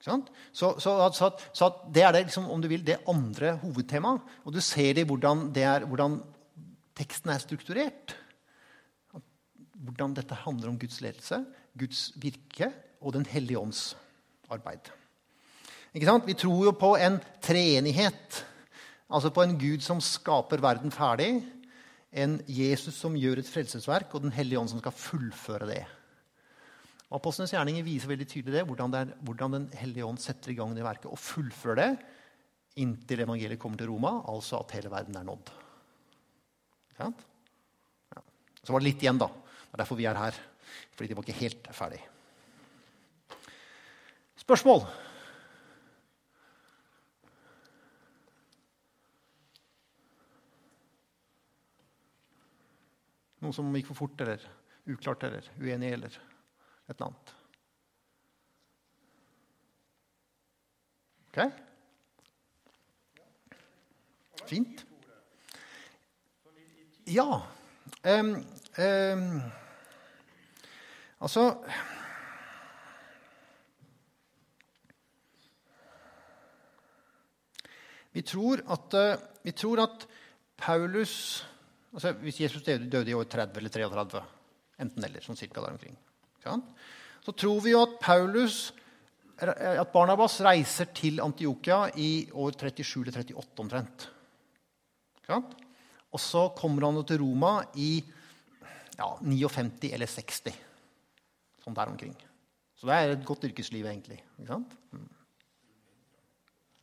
[0.04, 0.18] Så,
[0.52, 4.20] så, så, så, det er det, liksom, om du vil, det andre hovedtemaet.
[4.44, 6.18] Og du ser det hvordan, det er, hvordan
[6.96, 8.16] teksten er strukturert.
[9.84, 11.40] Hvordan dette handler om Guds ledelse,
[11.76, 12.70] Guds virke
[13.04, 13.96] og Den hellige ånds
[14.52, 14.92] arbeid.
[15.92, 18.44] Vi tror jo på en treenighet.
[19.10, 21.44] Altså på en Gud som skaper verden ferdig,
[22.14, 25.84] en Jesus som gjør et frelsesverk, og Den hellige ånd som skal fullføre det.
[27.12, 30.56] Apostlenes gjerninger viser veldig tydelig det, hvordan, det er, hvordan Den hellige ånd setter i
[30.58, 31.90] gang det verket og fullfører det
[32.80, 35.52] inntil evangeliet kommer til Roma, altså at hele verden er nådd.
[36.98, 37.12] Ja.
[38.64, 39.28] Så var det litt igjen, da.
[39.28, 40.36] Det er derfor vi er her.
[40.94, 42.00] Fordi de var ikke helt ferdig.
[44.40, 44.84] Spørsmål?
[53.44, 54.42] Noe som gikk for fort, eller
[54.88, 56.22] uklart, eller uenig, eller
[56.88, 57.34] et eller annet.
[61.28, 61.38] Ok?
[64.48, 64.84] Fint.
[67.08, 67.42] Ja.
[68.04, 68.34] Um,
[68.78, 69.40] um,
[71.20, 71.44] altså
[78.14, 80.06] Vi tror at, uh, vi tror at
[80.56, 81.44] Paulus
[81.92, 84.22] altså Hvis Jesus døde i år 30 eller 33,
[84.80, 85.96] enten eller, sånn cirka der omkring
[87.24, 88.72] så tror vi jo at Paulus,
[89.40, 94.08] at Barnabas reiser til Antiokia i år 37 eller 38 omtrent.
[96.14, 97.96] Og så kommer han til Roma i
[98.98, 100.54] ja, 59 eller 60.
[101.64, 102.14] Sånn der omkring.
[102.78, 104.20] Så det er et godt yrkesliv, egentlig.
[104.38, 104.74] Ikke sant?
[104.92, 105.08] Mm.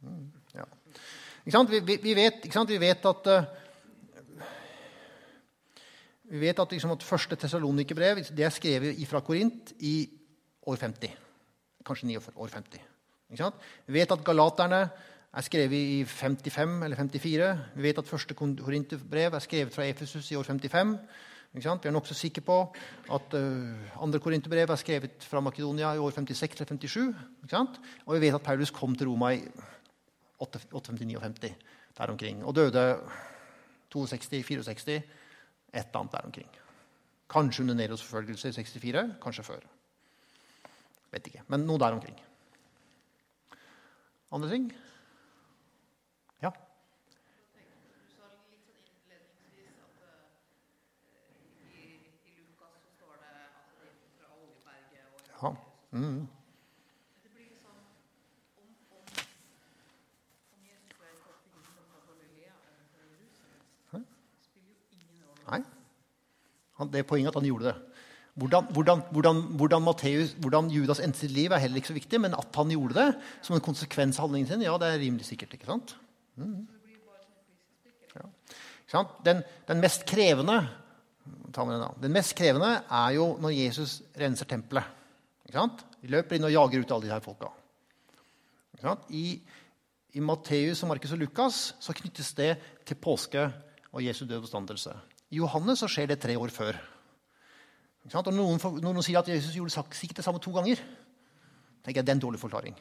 [0.08, 0.66] mm ja.
[1.46, 1.72] ikke sant?
[1.72, 2.72] Vi, vi, vi, vet, ikke sant?
[2.74, 3.46] vi vet at uh,
[6.32, 10.08] vi vet at, liksom, at første Tessalonikerbrev er skrevet fra Korint i
[10.64, 11.18] år 50.
[11.86, 12.86] Kanskje 49, år 50.
[13.88, 14.80] Vi vet at galaterne
[15.32, 17.52] er skrevet i 55 eller 54.
[17.76, 20.96] Vi vet at første Korinterbrev er skrevet fra Efesus i år 55.
[21.52, 22.58] Vi er nokså sikre på
[23.12, 27.80] at uh, andre Korinterbrev er skrevet fra Makedonia i år 56 eller 57.
[28.06, 29.44] Og vi vet at Paulus kom til Roma i
[30.40, 31.52] 58-59
[31.98, 33.00] der omkring og døde
[33.92, 35.02] 62-64
[35.74, 36.50] et eller annet der omkring.
[37.32, 39.68] Kanskje under Neros forfølgelse i 64, kanskje før.
[41.12, 41.44] Vet ikke.
[41.48, 42.20] Men noe der omkring.
[44.32, 44.68] Andre ting?
[46.42, 46.52] Ja?
[55.42, 55.56] Ja.
[55.92, 56.28] Mm.
[66.92, 67.76] Det er poenget at han gjorde det.
[68.34, 72.22] Hvordan, hvordan, hvordan, hvordan, Matteus, hvordan Judas endte sitt liv, er heller ikke så viktig,
[72.24, 73.08] men at han gjorde det
[73.44, 75.54] som en konsekvens av handlingen sin, ja, det er rimelig sikkert.
[75.54, 75.96] ikke sant?
[76.40, 76.68] Mm.
[78.94, 79.04] Ja.
[79.26, 80.64] Den, den, mest krevende
[82.02, 84.84] den mest krevende er jo når Jesus renser tempelet.
[85.52, 87.52] De løper inn og jager ut alle de her folka.
[89.14, 89.26] I,
[90.16, 92.56] I Matteus, Markus og Lukas så knyttes det
[92.88, 93.46] til påske
[93.92, 94.96] og Jesu død oppstandelse.
[95.32, 96.78] I Johannes så skjer det tre år før.
[98.10, 100.80] Og noen, noen, sier at Jesus gjorde sikkert det samme to ganger.
[101.86, 102.76] tenker jeg, Det er en dårlig forklaring.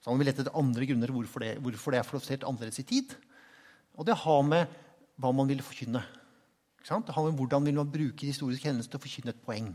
[0.00, 2.88] Så må vi lete etter andre grunner hvorfor det, hvorfor det er forlosert annerledes i
[2.88, 3.14] tid.
[4.00, 4.66] Og det har med
[5.20, 6.02] hva man vil forkynne.
[6.80, 9.74] Det har med hvordan vil man bruke historiske hendelser til å forkynne et poeng.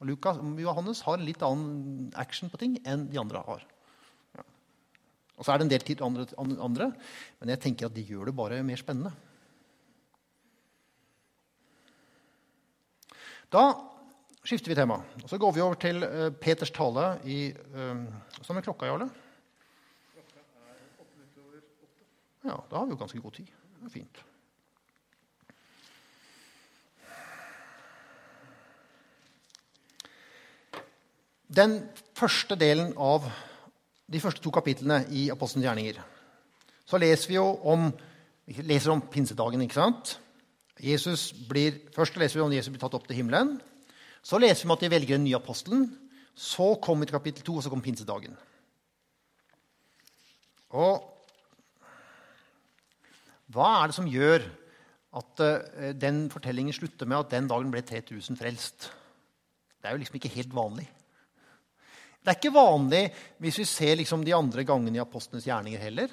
[0.00, 3.66] Og Lukas, Johannes har en litt annen action på ting enn de andre har.
[4.34, 4.46] Ja.
[5.36, 6.90] Og så er det en del til andre, andre,
[7.38, 9.12] men jeg tenker at de gjør det bare mer spennende.
[13.54, 13.68] Da
[14.42, 14.96] skifter vi tema.
[15.22, 18.00] Og så går vi over til uh, Peters tale i uh,
[18.42, 19.06] Sånn er klokka, Jarle?
[22.44, 23.52] Ja, da har vi jo ganske god tid.
[23.78, 24.24] Det er fint.
[31.54, 31.78] Den
[32.18, 33.30] første delen av
[34.10, 36.02] de første to kapitlene i Apostelens gjerninger
[36.84, 37.86] så leser vi jo om,
[38.50, 39.62] vi leser om pinsedagen.
[39.62, 40.18] ikke sant?
[40.82, 43.56] Jesus blir, først leser vi om Jesus blir tatt opp til himmelen.
[44.24, 45.86] Så leser vi om at de velger en ny apostelen.
[46.34, 48.34] Så kommer vi til kapittel 2, og så kommer pinsedagen.
[50.74, 51.10] Og
[53.54, 54.42] hva er det som gjør
[55.14, 58.88] at uh, den fortellingen slutter med at den dagen ble 3000 frelst.
[59.78, 60.88] Det er jo liksom ikke helt vanlig.
[62.24, 63.02] Det er ikke vanlig
[63.44, 66.08] hvis vi ser liksom de andre gangene i apostlenes gjerninger heller.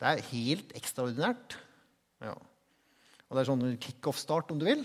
[0.00, 1.58] Det er helt ekstraordinært.
[2.22, 2.36] Ja.
[3.30, 4.82] Og det er sånn kickoff-start, om du vil.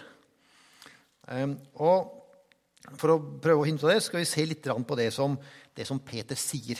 [1.26, 2.22] Um, og
[2.86, 5.34] For å prøve å hinte det skal vi se litt på det som,
[5.74, 6.78] det som Peter sier.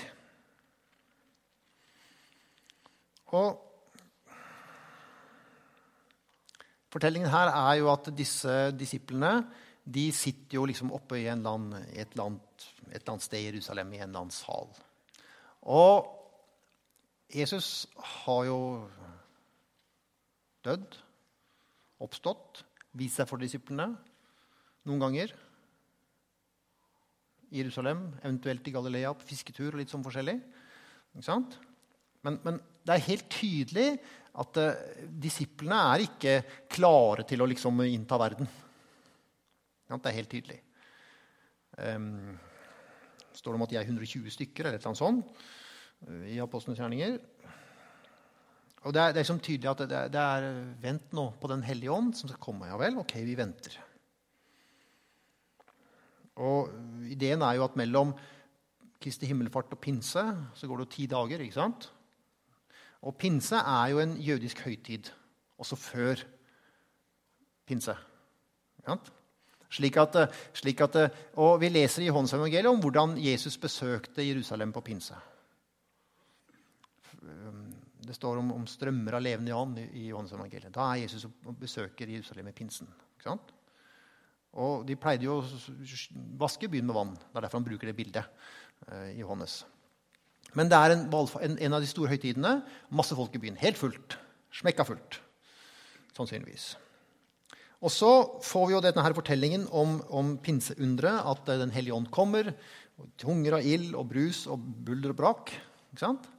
[3.34, 3.64] Og
[6.94, 9.42] Fortellingen her er jo at disse disiplene
[9.84, 11.74] de sitter jo liksom oppe i land,
[12.16, 12.38] land,
[12.88, 14.70] et eller annet sted i Jerusalem, i en eller annen sal.
[15.68, 16.08] Og
[17.36, 17.88] Jesus
[18.24, 18.60] har jo
[20.64, 20.96] dødd,
[22.04, 22.64] oppstått,
[22.96, 23.92] vist seg for disiplene
[24.86, 25.32] noen ganger.
[27.52, 30.38] I Jerusalem, eventuelt i Galilea, på fisketur og litt sånn forskjellig.
[31.16, 33.88] Men, men, det er helt tydelig
[34.36, 34.80] at uh,
[35.22, 36.34] disiplene er ikke
[36.76, 38.50] klare til å liksom innta verden.
[39.88, 40.58] Det er helt tydelig.
[41.78, 42.36] Um,
[43.36, 45.46] står det om at de er 120 stykker eller et eller annet sånt
[46.10, 47.18] uh, i Apostlenes gjerninger.
[48.86, 50.46] Og det er, det er som tydelig at det, det, er
[50.82, 52.70] Vent nå på Den hellige ånd, som skal komme.
[52.70, 53.80] Ja vel, ok, vi venter.
[56.46, 56.70] Og
[57.10, 58.14] Ideen er jo at mellom
[59.02, 60.24] Kristi himmelfart og pinse
[60.58, 61.42] så går det jo ti dager.
[61.42, 61.90] ikke sant?
[63.06, 65.10] Og pinse er jo en jødisk høytid,
[65.58, 66.22] også før
[67.66, 67.96] pinse.
[69.70, 70.18] Slik at,
[70.54, 70.98] slik at,
[71.42, 75.16] og Vi leser i Johannes om hvordan Jesus besøkte Jerusalem på pinse.
[78.06, 80.74] Det står om, om strømmer av levende vann i Johannes-evangeliet.
[80.76, 82.90] Da er Jesus og besøker Jerusalem i pinsen.
[84.56, 85.48] Og De pleide jo å
[86.40, 87.16] vaske byen med vann.
[87.18, 88.24] Det er derfor han bruker det bildet
[88.88, 89.64] eh, i Johannes.
[90.56, 92.60] Men det er en, en, en, av de store høytidene.
[92.96, 93.60] Masse folk i byen.
[93.60, 94.18] Helt fullt.
[94.56, 95.20] Smekka fullt.
[96.16, 96.76] Sannsynligvis.
[97.84, 98.12] Og så
[98.46, 102.54] får vi jo denne her fortellingen om, om pinseunderet, at Den hellige ånd kommer.
[103.20, 105.52] Tunger av ild og brus og bulder og brak.
[105.92, 106.32] Ikke sant?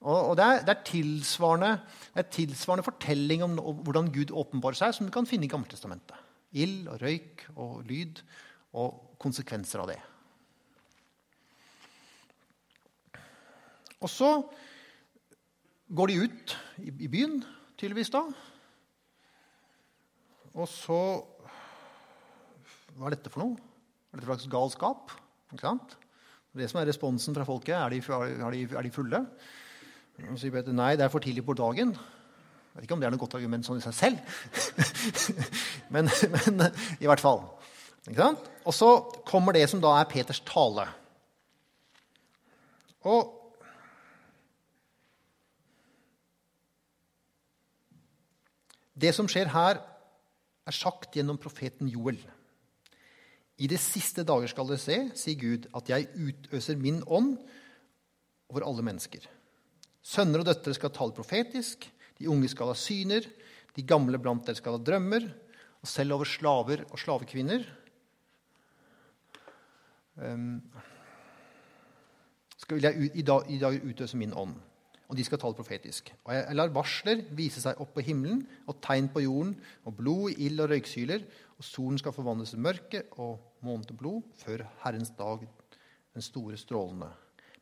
[0.00, 1.74] Og, og det, er, det, er tilsvarende,
[2.14, 5.52] det er tilsvarende fortelling om, om hvordan Gud åpenbarer seg, som du kan finne i
[5.52, 6.16] Gammeltestamentet.
[6.56, 8.22] Ild og røyk og lyd
[8.80, 9.98] og konsekvenser av det.
[14.00, 14.30] Og så
[15.92, 17.42] går de ut i byen,
[17.76, 18.24] tydeligvis da.
[20.56, 21.00] Og så
[22.96, 23.56] Hva er dette for noe?
[24.10, 25.12] Er dette slags galskap?
[25.52, 25.92] Ikke sant?
[26.56, 27.76] Det som er responsen fra folket.
[27.76, 29.20] Er de, er de, er de fulle?
[30.28, 31.94] Og sier Peter nei, det er for tidlig på dagen.
[31.94, 34.18] Jeg vet ikke om det er noe godt argument sånn i seg selv.
[35.94, 36.64] men, men,
[37.00, 37.42] i hvert fall.
[38.10, 38.90] Og så
[39.26, 40.86] kommer det som da er Peters tale.
[43.08, 43.36] Og
[49.00, 49.78] Det som skjer her,
[50.68, 52.18] er sagt gjennom profeten Joel.
[53.60, 57.38] I de siste dager skal dere se, sier Gud, at jeg utøser min ånd
[58.50, 59.24] over alle mennesker.
[60.02, 61.86] Sønner og døtre skal tale profetisk,
[62.20, 63.26] de unge skal ha syner,
[63.76, 65.28] de gamle blant dere skal ha drømmer,
[65.80, 67.62] og selv over slaver og slavekvinner
[72.60, 74.58] skal vil jeg i dag, i dag utøse min ånd
[75.10, 76.12] og de skal tale profetisk.
[76.22, 80.36] Og jeg lar varsler vise seg opp på himmelen, og tegn på jorden, og blod,
[80.38, 81.24] ild og røyksyler,
[81.58, 85.42] og solen skal forvandles til mørke og månen til blod, før Herrens dag,
[86.14, 87.10] den store strålende.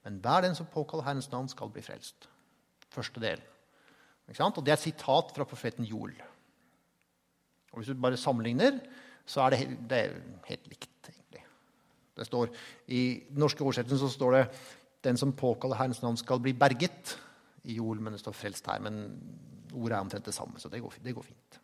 [0.08, 2.28] Men hver den som påkaller Herrens navn, skal bli frelst.
[2.88, 3.42] Første del.
[4.28, 6.14] Og Det er et sitat fra profeten Joel.
[7.72, 8.80] Og Hvis du bare sammenligner,
[9.26, 10.14] så er det, det er
[10.46, 11.44] helt likt, egentlig.
[12.16, 12.48] Det står,
[12.88, 14.48] I den norske oversettelsen så står det
[15.04, 17.18] 'Den som påkaller Herrens navn, skal bli berget'
[17.64, 18.80] i Joel, men det står 'frelst' her.
[18.80, 19.20] Men
[19.74, 21.60] ordet er omtrent det samme, så det går, det går fint.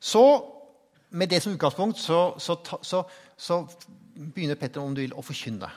[0.00, 0.52] Så
[1.10, 3.02] med det som utgangspunkt så, så, så,
[3.36, 3.66] så
[4.34, 5.68] begynner Petter om du vil, å forkynne.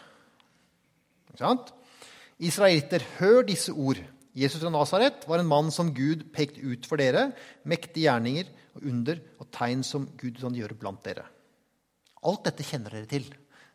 [2.39, 4.02] Israelitter, hør disse ord.
[4.36, 7.29] Jesus fra Nasaret var en mann som Gud pekte ut for dere.
[7.63, 11.23] Mektige gjerninger og under og tegn som Gud kan gjøre blant dere.
[12.25, 13.27] Alt dette kjenner dere til.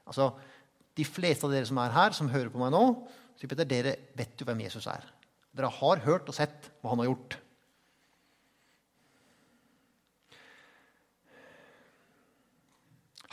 [0.07, 0.33] Altså,
[0.97, 2.83] De fleste av dere som er her, som hører på meg nå,
[3.41, 5.07] Peter, dere vet jo hvem Jesus er.
[5.57, 7.39] Dere har hørt og sett hva han har gjort.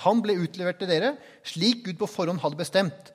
[0.05, 3.11] Han ble utlevert til dere slik Gud på forhånd hadde bestemt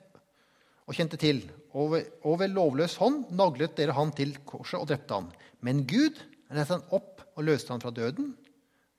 [0.87, 1.43] og kjente til.
[1.73, 5.29] Og ved, og ved lovløs hånd naglet dere han til korset og drepte han.
[5.63, 6.19] Men Gud
[6.53, 8.33] reiste han opp og løste han fra døden.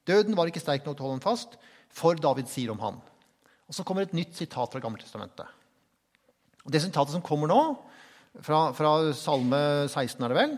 [0.09, 1.57] Døden var ikke sterk nok til å holde ham fast,
[1.95, 2.99] for David sier om han.
[3.69, 5.47] Og Så kommer et nytt sitat fra Gammeltestamentet.
[6.65, 7.61] Og Det sitatet som kommer nå,
[8.43, 10.57] fra, fra Salme 16, er det vel,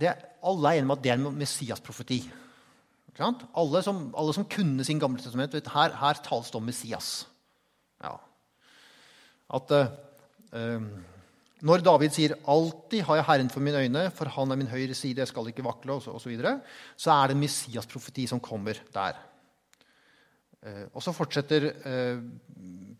[0.00, 0.12] det,
[0.46, 2.20] alle er enige om at det er en Messias-profeti.
[3.20, 7.10] Alle alle som, kunne sin gamle testament, vet her, her tales det om Messias.
[8.00, 8.14] Ja.
[9.52, 9.90] At uh,
[10.50, 14.94] når David sier 'alltid har jeg Herren for mine øyne', 'for han er min høyre
[14.94, 16.60] side, jeg skal ikke vakle', og så, så,
[16.96, 19.14] så er det en Messias-profeti som kommer der.
[20.60, 22.20] Uh, og så fortsetter uh,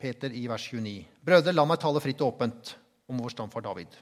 [0.00, 1.06] Peter i vers 29.
[1.24, 2.76] Brødre, la meg tale fritt og åpent
[3.08, 3.96] om vår stamfar David.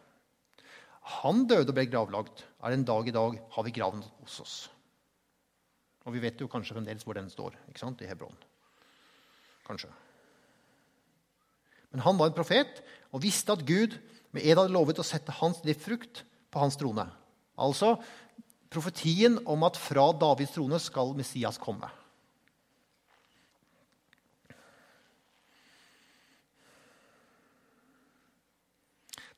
[1.23, 2.45] Han døde og ble gravlagt.
[2.63, 4.57] Er en dag i dag har vi graven hos oss.
[6.07, 7.57] Og vi vet jo kanskje fremdeles hvor den står.
[7.69, 8.03] ikke sant?
[8.03, 8.37] I Hebron.
[9.67, 9.91] Kanskje.
[11.91, 12.83] Men han var en profet
[13.13, 13.97] og visste at Gud
[14.35, 17.07] med ed hadde lovet å sette hans livsfrukt på hans trone.
[17.59, 17.97] Altså
[18.73, 21.89] profetien om at fra Davids trone skal Messias komme.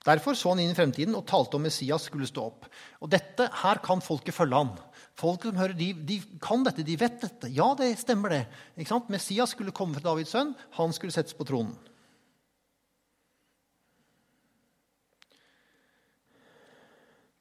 [0.01, 2.65] Derfor så han inn i fremtiden og talte om Messias skulle stå opp.
[3.05, 4.73] Og dette, Her kan folket følge han.
[5.21, 7.51] Folk som hører, de, de, kan dette, de vet dette.
[7.53, 8.97] Ja, det stemmer, det.
[9.13, 10.55] Messias skulle komme fra Davids sønn.
[10.79, 11.77] Han skulle settes på tronen.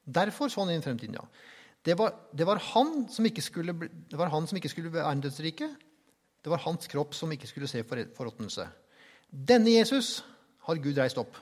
[0.10, 1.26] Derfor så han inn i fremtiden, ja.
[1.86, 5.14] Det var, det var, han som ikke skulle, det var han som ikke skulle være
[5.24, 5.70] dødsrike.
[6.44, 8.66] Det var hans kropp som ikke skulle se forråtnelse.
[9.30, 10.20] Denne Jesus
[10.68, 11.38] har Gud reist opp.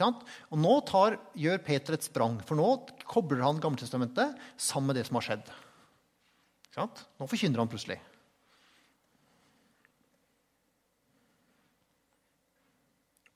[0.00, 2.68] Og Nå tar, gjør Peter et sprang, for nå
[3.04, 5.52] kobler han Gammeltestamentet sammen med det som har skjedd.
[7.20, 7.98] Nå forkynner han plutselig.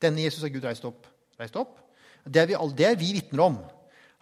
[0.00, 1.08] Denne Jesus har Gud reist opp.
[1.40, 1.76] Reist opp.
[2.24, 3.60] Det er vi, det er vi vitner om.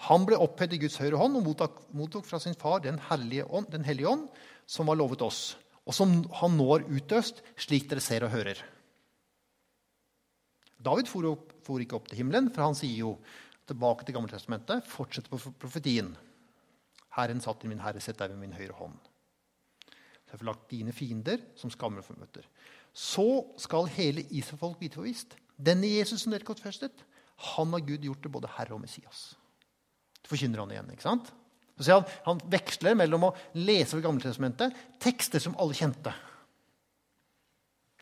[0.09, 3.71] Han ble opphøyd i Guds høyre hånd og mottok, mottok fra sin far den, ånd,
[3.71, 4.27] den hellige ånd,
[4.67, 8.61] som var lovet oss, og som han nå har utøst, slik dere ser og hører.
[10.85, 13.17] David for, opp, for, ikke opp til himmelen, for han sier jo
[13.69, 16.11] tilbake til Gammeltestamentet, fortsetter på profetien.
[17.17, 18.99] Herren satt i min herre, sett deg ved min høyre hånd.
[19.87, 22.45] Så jeg får lagt dine fiender som skammer for møter.
[22.93, 23.27] Så
[23.63, 25.39] skal hele Israelfolk vite for visst.
[25.55, 27.05] Denne Jesus som dere korsfestet,
[27.55, 29.33] han har Gud gjort til både Herre og Messias.
[30.25, 30.93] Det forkynner han igjen.
[30.95, 31.33] ikke sant?
[31.77, 36.13] Så han, han veksler mellom å lese over Gammeltestamentet tekster som alle kjente.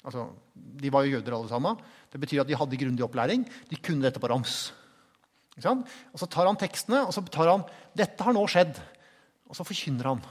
[0.02, 1.78] Altså, de var jo jøder alle sammen.
[2.10, 3.46] Det betyr at de hadde grundig opplæring.
[3.70, 4.72] De kunne dette på rams.
[5.62, 7.64] Og Så tar han tekstene og så tar han,
[7.96, 8.78] dette har nå skjedd.
[9.48, 10.22] Og så forkynner han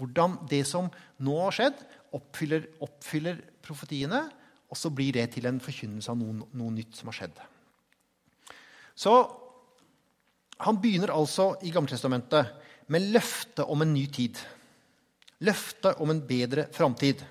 [0.00, 0.88] hvordan det som
[1.22, 1.82] nå har skjedd,
[2.16, 4.24] oppfyller, oppfyller profetiene.
[4.72, 7.36] Og så blir det til en forkynnelse av noe, noe nytt som har skjedd.
[8.98, 9.12] Så
[10.62, 12.52] han begynner altså i Gammeltestamentet
[12.92, 14.38] med løftet om en ny tid.
[15.44, 17.24] Løftet om en bedre framtid.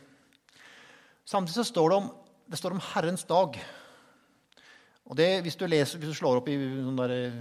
[1.26, 2.10] Samtidig så står det om,
[2.52, 3.56] det står om Herrens dag.
[5.08, 7.40] Og det, hvis, du leser, hvis du slår opp i eh,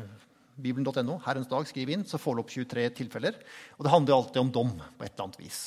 [0.63, 3.39] bibelen.no, Herrens dag, skriv inn, så får du opp 23 tilfeller.
[3.79, 5.61] Og det handler alltid om dom på et eller annet vis.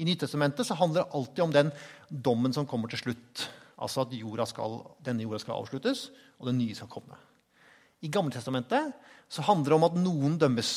[0.00, 1.72] I Nytestamentet handler det alltid om den
[2.08, 3.46] dommen som kommer til slutt.
[3.80, 6.08] Altså at jorda skal, denne jorda skal avsluttes,
[6.40, 7.18] og den nye skal komme.
[8.00, 8.94] I Gammeltestamentet
[9.30, 10.72] så handler det om at noen dømmes.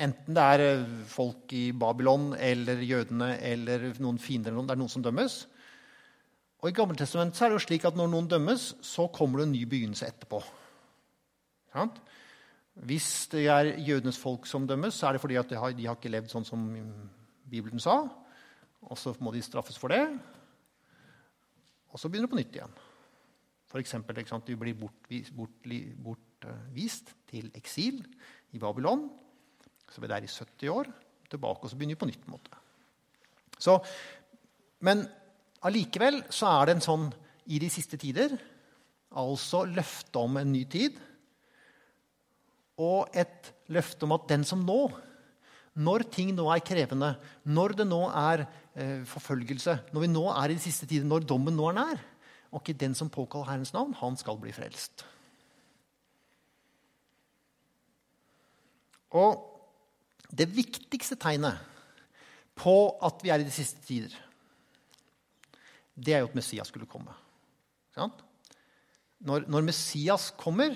[0.00, 4.54] Enten det er eh, folk i Babylon eller jødene eller noen fiender.
[4.54, 5.36] Det er noen som dømmes.
[6.62, 9.56] Og I Gammeltestamentet er det jo slik at når noen dømmes, så kommer det en
[9.56, 10.40] ny begynnelse etterpå.
[12.86, 15.98] Hvis det er jødenes folk som dømmes, så er det fordi de har, de har
[15.98, 16.64] ikke levd sånn som
[17.50, 17.98] Bibelen sa.
[18.84, 20.02] Og så må de straffes for det.
[21.92, 22.78] Og så begynner det på nytt igjen.
[23.70, 23.94] F.eks.
[23.98, 25.68] at de blir bort, bort,
[26.06, 28.00] bort bortvist til eksil
[28.54, 29.08] i Babylon.
[29.90, 30.90] Så vi er der i 70 år.
[31.30, 32.26] Tilbake, og så begynner vi på nytt.
[32.28, 32.50] måte.
[33.58, 33.78] Så,
[34.80, 35.06] men
[35.62, 37.06] allikevel så er det en sånn
[37.46, 38.36] i de siste tider
[39.14, 40.98] altså løfte om en ny tid.
[42.78, 44.90] Og et løfte om at den som nå,
[45.74, 47.14] når ting nå er krevende,
[47.44, 51.26] når det nå er eh, forfølgelse, når vi nå er i de siste tider, når
[51.26, 52.04] dommen nå er nær
[52.54, 55.02] og ikke den som påkaller Herrens navn, han skal bli frelst.
[59.14, 59.38] Og
[60.34, 61.60] det viktigste tegnet
[62.58, 64.14] på at vi er i de siste tider,
[65.94, 67.14] det er jo at Messias skulle komme.
[69.24, 70.74] Når, når, Messias kommer,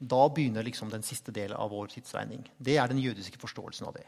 [0.00, 2.46] da begynner liksom den siste delen av vår tidsregning.
[2.56, 4.06] Det er den jødiske forståelsen av det.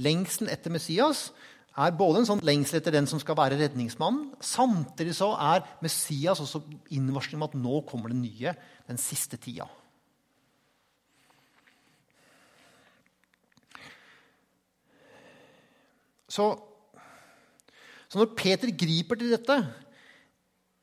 [0.00, 1.28] Lengselen etter Messias
[1.76, 4.30] er både en sånn lengsel etter den som skal være redningsmannen.
[4.40, 6.62] Samtidig så er Messias også
[6.94, 8.54] innvarsling om at nå kommer det nye,
[8.88, 9.68] den siste tida.
[16.28, 16.46] Så,
[18.08, 19.56] så, når Peter griper til dette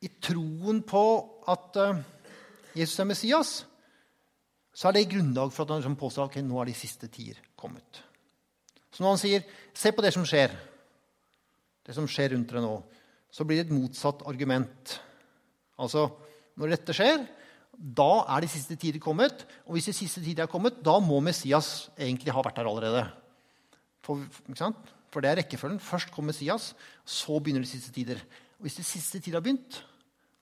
[0.04, 1.04] i troen på
[1.52, 2.02] at uh,
[2.76, 3.52] Jesus er Messias,
[4.74, 7.08] så er det grunnlag for at han liksom påstår at okay, nå er de siste
[7.12, 8.02] tider kommet.
[8.90, 10.54] Så når han sier 'se på det som skjer',
[11.84, 12.74] det som skjer rundt dere nå,
[13.30, 15.00] så blir det et motsatt argument.
[15.78, 16.06] Altså,
[16.56, 17.26] når dette skjer,
[17.74, 19.44] da er de siste tider kommet.
[19.66, 23.02] Og hvis de siste tider er kommet, da må Messias egentlig ha vært der allerede.
[24.06, 24.22] For,
[25.14, 25.78] For det er rekkefølgen.
[25.78, 26.72] Først kommer Messias,
[27.06, 28.18] så begynner de siste tider.
[28.58, 29.78] Og hvis de siste tider har begynt,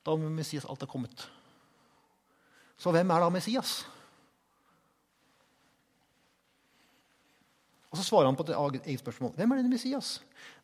[0.03, 1.27] da må Messias alt ha kommet.
[2.81, 3.83] Så hvem er da Messias?
[7.93, 9.35] Og Så svarer han på et eget spørsmål.
[9.37, 10.15] Hvem er denne Messias?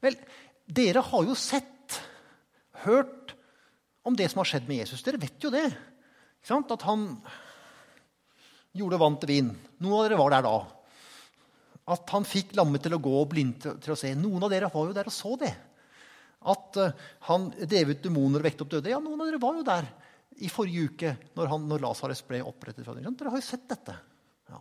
[0.01, 0.17] Vel,
[0.65, 2.01] dere har jo sett,
[2.87, 3.35] hørt
[4.07, 5.03] om det som har skjedd med Jesus.
[5.05, 5.67] Dere vet jo det.
[6.49, 7.05] At han
[8.73, 9.53] gjorde vann til vin.
[9.83, 10.57] Noen av dere var der da.
[11.89, 14.13] At han fikk lammet til å gå og blinde til å se.
[14.19, 15.55] Noen av dere var jo der og så det.
[16.49, 18.93] At uh, han drev ut demoner og vekte opp døde.
[18.93, 19.89] Ja, noen av dere var jo der
[20.39, 22.87] i forrige uke når, han, når Lasarus ble opprettet.
[22.87, 23.97] Dere har jo sett dette.
[24.53, 24.61] Ja.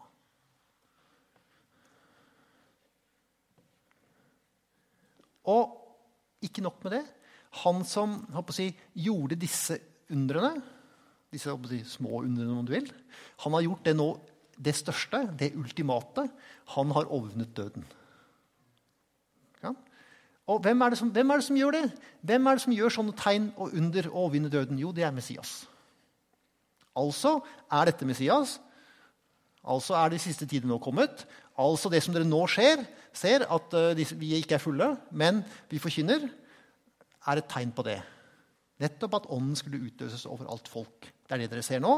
[5.53, 5.75] Og
[6.47, 7.03] ikke nok med det.
[7.63, 8.19] Han som
[8.53, 9.79] si, gjorde disse
[10.13, 10.61] undrene,
[11.33, 12.89] disse si, små undrene om du vil,
[13.43, 14.09] han har gjort det nå
[14.57, 16.27] det største, det ultimate.
[16.75, 17.85] Han har ovnet døden.
[19.63, 19.73] Ja?
[20.47, 21.83] Og hvem er, som, hvem er, det som, gjør det?
[22.21, 24.79] Hvem er det som gjør sånne tegn og under og overvinner døden?
[24.79, 25.59] Jo, det er Messias.
[26.97, 27.37] Altså
[27.71, 28.57] er dette Messias.
[29.67, 31.25] Altså er de siste tider nå kommet.
[31.59, 35.81] Altså det som dere nå ser, ser at uh, vi ikke er fulle, men vi
[35.81, 36.29] forkynner,
[37.27, 37.97] er et tegn på det.
[38.79, 41.09] Nettopp at ånden skulle utøses over alt folk.
[41.27, 41.93] Det er det dere ser nå.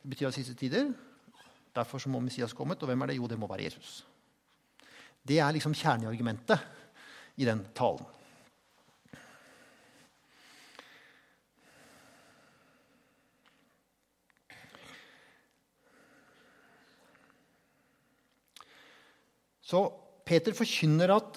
[0.00, 0.92] Det betyr at siste tider.
[1.74, 2.82] Derfor må Messias kommet.
[2.82, 3.18] Og hvem er det?
[3.20, 4.00] Jo, det må være Jesus.
[5.26, 6.58] Det er liksom kjerneargumentet
[7.40, 8.06] i den talen.
[19.70, 19.84] Så
[20.26, 21.36] Peter forkynner at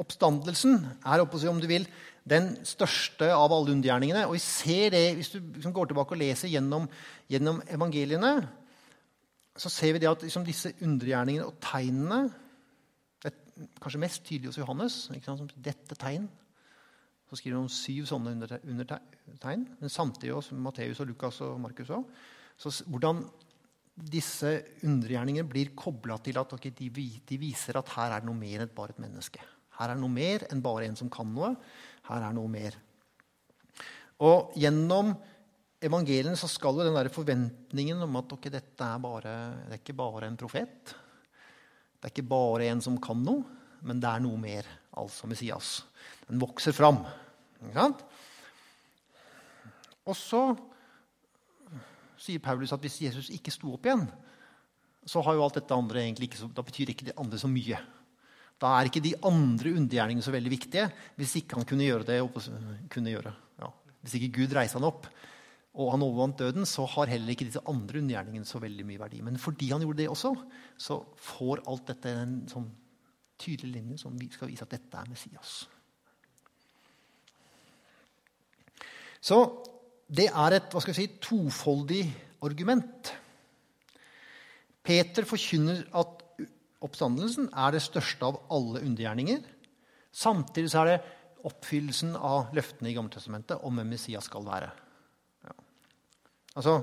[0.00, 1.86] oppstandelsen er om du vil,
[2.26, 4.24] den største av alle undergjerningene.
[4.26, 6.88] Og vi ser det, Hvis du liksom går tilbake og leser gjennom,
[7.30, 8.48] gjennom evangeliene,
[9.56, 12.22] så ser vi at liksom disse undergjerningene og tegnene
[13.82, 15.10] kanskje mest tydelig hos Johannes.
[15.24, 16.28] som Dette tegn.
[17.28, 19.66] Så skriver han om syv sånne undertegn.
[19.80, 22.04] Men samtidig hos Matteus, og Lukas og Markus òg.
[22.86, 23.24] Hvordan
[23.92, 26.88] disse undergjerningene blir kobla til at okay, de,
[27.28, 29.42] de, viser at her er det noe mer enn bare et menneske.
[29.78, 31.54] Her er det noe mer enn bare en som kan noe.
[32.08, 32.78] Her er noe mer.
[34.22, 35.12] Og gjennom
[35.82, 39.34] evangelien så skal jo den der forventningen om at okay, dette er, bare,
[39.66, 40.94] det er ikke bare en profet,
[41.98, 43.44] det er ikke bare en som kan noe,
[43.82, 44.66] men det er noe mer.
[44.98, 45.80] Altså Messias.
[46.28, 47.00] Den vokser fram.
[50.02, 50.42] Og så
[52.20, 54.04] sier Paulus at hvis Jesus ikke sto opp igjen,
[55.08, 57.78] så har jo alt dette andre egentlig ikke da betyr ikke det andre så mye.
[58.62, 62.20] Da er ikke de andre undergjerningene så veldig viktige hvis ikke han kunne gjøre det.
[62.92, 63.32] Kunne gjøre.
[63.58, 63.72] Ja.
[64.04, 65.08] Hvis ikke Gud reiste han opp
[65.72, 69.22] og han overvant døden, så har heller ikke disse andre undergjerningene så veldig mye verdi.
[69.24, 70.34] Men fordi han gjorde det også,
[70.76, 70.98] så
[71.32, 72.68] får alt dette en sånn
[73.40, 75.54] tydelig linje som skal vise at dette er Messias.
[79.22, 79.38] Så
[80.12, 82.02] det er et hva skal jeg si, tofoldig
[82.44, 83.14] argument.
[84.84, 86.20] Peter forkynner at
[86.82, 89.40] oppstandelsen er det største av alle undergjerninger.
[90.12, 91.02] Samtidig så er det
[91.48, 94.68] oppfyllelsen av løftene i Gammeltestamentet om hvem Messias skal være.
[96.56, 96.82] Altså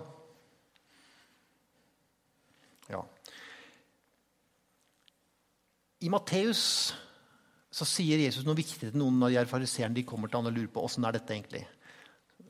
[2.90, 3.04] Ja.
[6.02, 6.64] I Matteus
[7.70, 10.56] så sier Jesus noe viktig til noen av de fariseerne de kommer til han og
[10.56, 11.62] lurer på åssen er dette egentlig.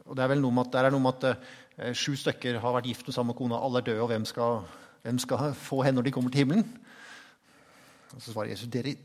[0.07, 2.61] Og det er vel noe med at, det er noe med at uh, sju stykker
[2.63, 4.63] har vært gift med samme kone, alle er døde, og hvem skal,
[5.03, 6.63] hvem skal få henne når de kommer til himmelen?
[8.15, 8.95] Og Så svarer Jesus dere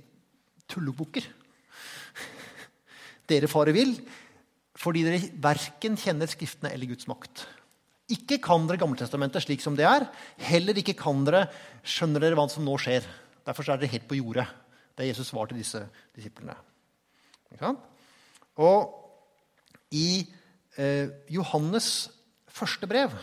[0.71, 1.27] tullebukker.
[3.29, 3.99] Dere farer vill
[4.79, 7.45] fordi dere verken kjenner Skriftene eller Guds makt.
[8.13, 10.05] Ikke kan dere Gammeltestamentet slik som det er.
[10.45, 11.47] Heller ikke kan dere
[11.81, 13.07] skjønner dere hva som nå skjer.
[13.47, 14.45] Derfor er dere helt på jordet.
[14.95, 15.81] Det er Jesus svar til disse
[16.15, 16.57] disiplene.
[18.61, 18.93] Og
[19.95, 20.27] i
[20.77, 22.11] eh, Johannes
[22.51, 23.15] første brev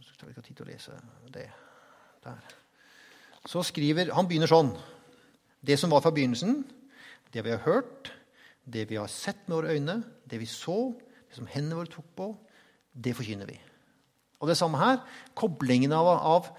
[0.00, 0.96] Så vi ikke tid til å lese
[1.32, 1.46] det
[2.24, 2.40] der.
[3.48, 4.74] Så skriver Han begynner sånn.
[5.60, 6.62] Det som var fra begynnelsen,
[7.32, 8.10] det vi har hørt,
[8.64, 9.96] det vi har sett med våre øyne,
[10.28, 10.92] det vi så,
[11.28, 12.28] det som hendene våre tok på,
[12.92, 13.56] det forkynner vi.
[14.40, 15.00] Og det samme her.
[15.36, 16.50] Koblingen av, av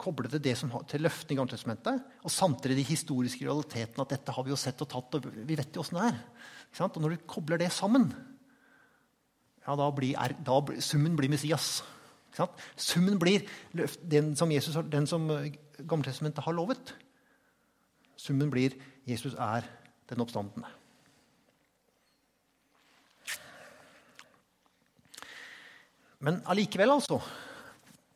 [0.00, 4.46] koble det som, til løftene i Gammeltestamentet, og samtidig de historiske realitetene at dette har
[4.46, 6.20] vi jo sett og tatt, og vi vet jo åssen det er.
[6.86, 8.08] Og når du kobler det sammen,
[9.66, 11.82] ja, da blir, da summen blir Messias.
[12.80, 13.44] Summen blir
[14.08, 15.28] den som, Jesus, den som
[15.80, 16.94] Gammeltestamentet har lovet.
[18.16, 18.76] Summen blir
[19.08, 19.66] Jesus er
[20.08, 20.79] den oppstandende.
[26.24, 27.20] Men allikevel, altså.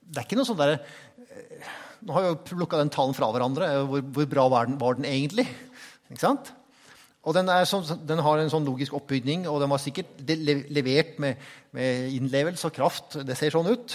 [0.04, 1.70] Det er ikke noe sånn derre eh,
[2.04, 3.70] Nå har vi jo plukka den talen fra hverandre.
[3.88, 5.46] Hvor, hvor bra var den, var den, egentlig?
[6.10, 6.50] Ikke sant?
[7.24, 11.40] Og den, så, den, har en sånn logisk oppbygning, og den var sikkert levert med,
[11.72, 13.16] med innlevelse og kraft.
[13.24, 13.94] Det ser sånn ut.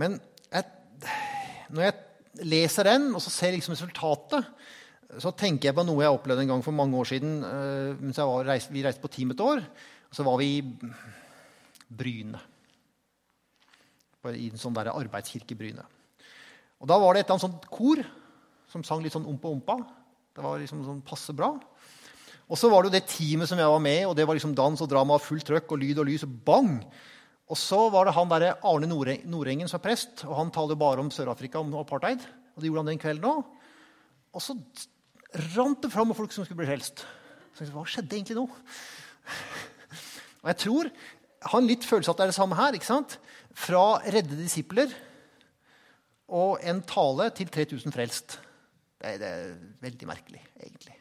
[0.00, 0.16] Men
[0.48, 0.64] jeg,
[1.76, 4.48] når jeg leser den, og så ser liksom resultatet,
[5.20, 7.38] så tenker jeg på noe jeg opplevde en gang for mange år siden.
[7.44, 9.60] mens mens var, vi reiste på team et år.
[10.12, 10.62] Så var vi
[11.88, 12.40] Bryne.
[14.28, 15.84] I en sånn der arbeidskirke Bryne.
[16.78, 18.02] Og Da var det et eller annet sånt kor
[18.68, 19.78] som sang litt sånn ompa-ompa.
[20.36, 21.54] Det var liksom sånn passe bra.
[22.48, 24.36] Og så var det jo det teamet som jeg var med i, og det var
[24.36, 26.24] liksom dans og drama, fullt trøkk og lyd og lys.
[26.24, 26.78] og bang!
[27.48, 31.00] Og så var det han der Arne Nordengen som er prest, og han taler bare
[31.00, 32.20] om Sør-Afrika, om apartheid.
[32.54, 33.44] Og det gjorde han den kvelden òg.
[34.36, 34.56] Og så
[35.56, 37.04] rant det fram med folk som skulle bli frelst.
[37.58, 38.46] Hva skjedde egentlig nå?
[40.42, 40.90] Og jeg tror
[41.42, 42.74] har en litt følelse at det er det samme her.
[42.74, 43.18] ikke sant?
[43.54, 44.92] Fra redde disipler
[46.28, 48.38] og en tale til 3000 frelst.
[48.98, 49.52] Det er, det er
[49.84, 50.96] veldig merkelig, egentlig.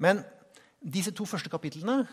[0.00, 0.22] Men
[0.80, 2.06] disse to første kapitlene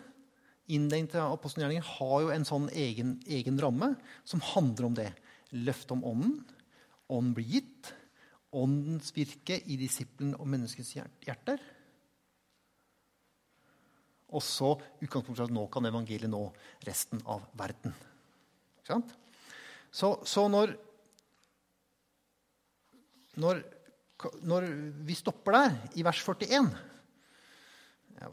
[0.68, 3.94] innledningen til apostelgjerningen har jo en sånn egen, egen, ramme
[4.28, 5.12] som handler om det.
[5.56, 6.36] Løftet om ånden.
[7.08, 7.94] Ånden blir gitt.
[8.52, 11.64] Åndens virke i disippelen og menneskets hjerter.
[14.36, 16.44] Og så utgangspunktet at nå kan evangeliet nå
[16.88, 17.96] resten av verden.
[19.92, 20.74] Så, så når,
[23.40, 23.64] når,
[24.48, 24.68] når,
[25.08, 26.70] vi stopper der, i vers 41
[28.18, 28.32] Jeg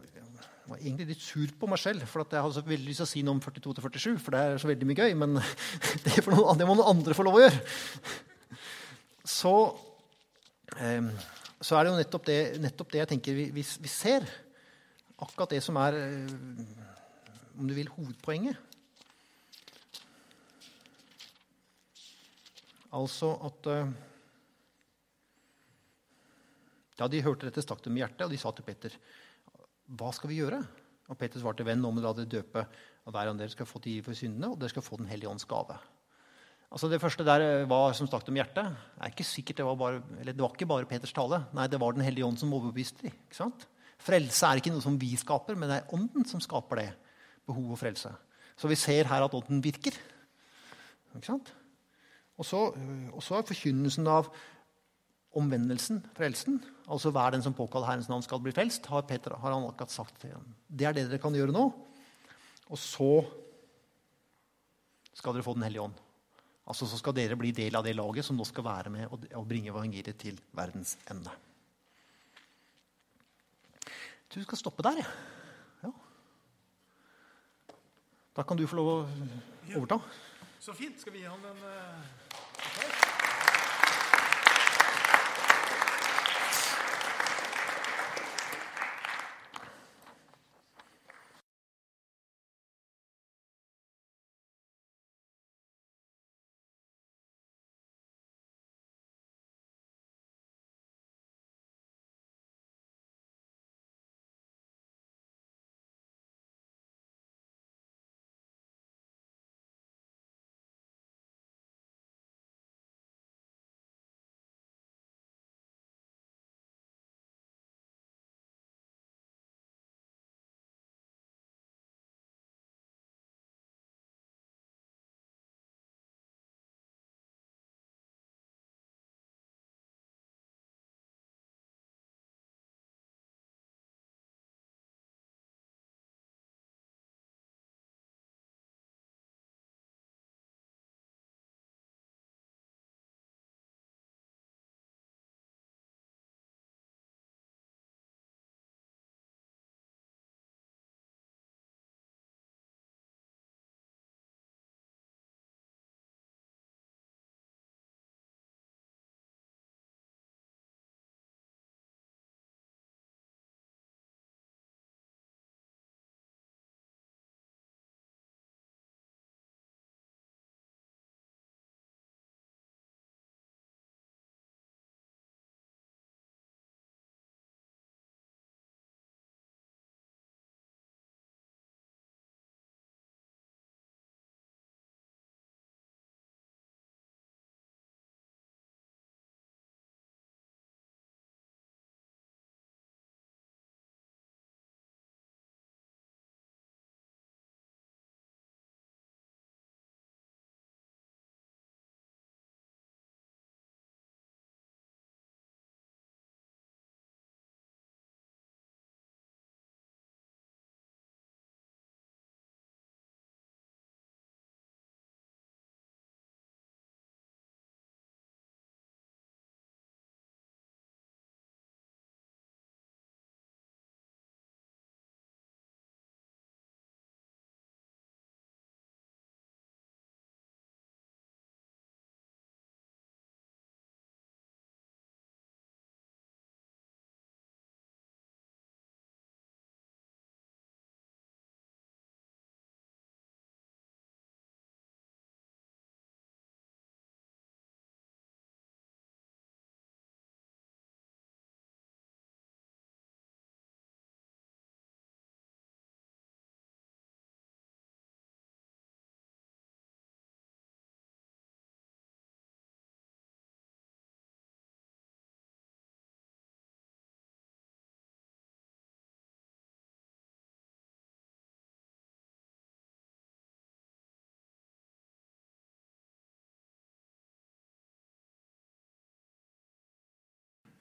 [0.71, 3.11] var egentlig litt sur på meg selv, for jeg hadde så veldig lyst til å
[3.11, 5.37] si noe om 42-47, for det er så veldig mye gøy, men
[6.07, 7.61] det, noen, det, må noen andre få lov å gjøre.
[9.29, 9.53] Så,
[10.79, 11.11] eh,
[11.61, 14.25] så er det jo nettopp det, nettopp det jeg tenker vi, vi, vi ser
[15.25, 16.33] akkurat det som er eh,
[17.59, 18.59] om du vil, hovedpoenget.
[22.95, 23.71] Altså at
[26.95, 28.95] Ja, de hørte dette, stakk dem i hjertet, og de sa til Peter,
[29.91, 30.63] 'Hva skal vi gjøre?'
[31.11, 32.67] Og Peter svarte, 'Venn, om dere døpe
[33.05, 35.29] og hver av dere skal få tid for syndene, og dere skal få Den hellige
[35.29, 35.79] ånds gave.'
[36.73, 38.67] Altså Det første der eh, hva som stakk dem i hjertet,
[38.99, 41.47] er ikke sikkert det var, bare, det var ikke bare Peters tale.
[41.53, 43.13] Nei, det var Den hellige ånd som overbeviste dem.
[43.29, 43.67] Ikke sant?
[44.05, 46.89] Frelse er ikke noe som vi skaper, men det er Ånden som skaper det.
[47.49, 48.13] Behov og frelse.
[48.57, 49.97] Så vi ser her at Ånden virker.
[51.15, 51.53] Ikke sant?
[52.39, 52.61] Og så,
[53.15, 54.29] og så er forkynnelsen av
[55.35, 59.55] omvendelsen, frelsen, altså hver den som påkaller Herrens navn, skal bli frelst, har, Peter, har
[59.55, 60.47] han akkurat sagt til ham.
[60.69, 61.65] Det er det dere kan gjøre nå.
[62.71, 63.11] Og så
[65.15, 65.99] skal dere få Den hellige ånd.
[66.67, 69.49] Altså Så skal dere bli del av det laget som nå skal være med og
[69.49, 71.31] bringe evangeliet til verdens ende.
[74.35, 74.99] Du skal stoppe der.
[75.83, 75.91] Ja.
[78.37, 78.99] Da kan du få lov å
[79.77, 80.01] overta.
[80.61, 80.99] Så fint.
[81.01, 83.04] Skal vi gi han en uh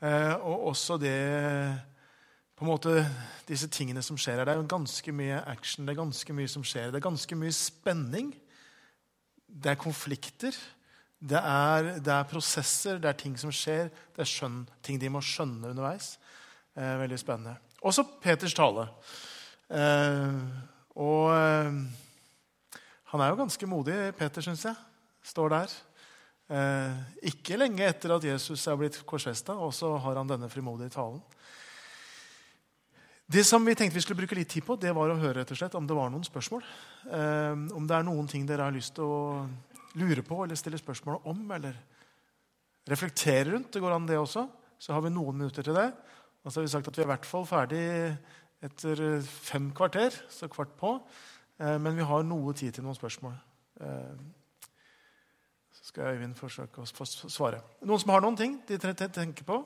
[0.03, 1.15] og også det
[2.53, 3.01] på en måte,
[3.47, 4.47] disse tingene som skjer her.
[4.47, 6.91] Det er ganske mye action, det er ganske mye som skjer.
[6.91, 8.29] Det er ganske mye spenning.
[9.47, 10.55] Det er konflikter.
[11.23, 13.89] Det er, det er prosesser, det er ting som skjer.
[14.13, 16.17] Det er skjønn, ting de må skjønne underveis.
[16.75, 17.57] Eh, veldig spennende.
[17.83, 18.87] Også Peters tale.
[19.71, 20.39] Eh,
[20.99, 21.79] og eh,
[23.13, 24.75] han er jo ganske modig, Peter, syns jeg.
[25.23, 25.75] Står der.
[26.53, 26.97] Eh,
[27.31, 31.21] ikke lenge etter at Jesus er blitt korsfesta, og så har han denne frimodige talen.
[33.33, 35.53] Det som vi tenkte vi skulle bruke litt tid på, det var å høre rett
[35.55, 36.65] og slett om det var noen spørsmål.
[37.07, 39.47] Eh, om det er noen ting dere har lyst til å
[39.97, 41.41] lure på eller stille spørsmål om.
[41.55, 41.79] Eller
[42.91, 43.71] reflektere rundt.
[43.73, 44.45] Det går an, det også.
[44.77, 45.87] Så har vi noen minutter til det.
[46.43, 47.83] Og så har vi sagt at vi er i hvert fall ferdig
[48.63, 50.93] etter fem kvarter, så kvart på.
[51.57, 53.39] Eh, men vi har noe tid til noen spørsmål.
[55.93, 57.59] Skal Øyvind forsøke å svare.
[57.85, 59.59] Noen som har noen ting de tenker på?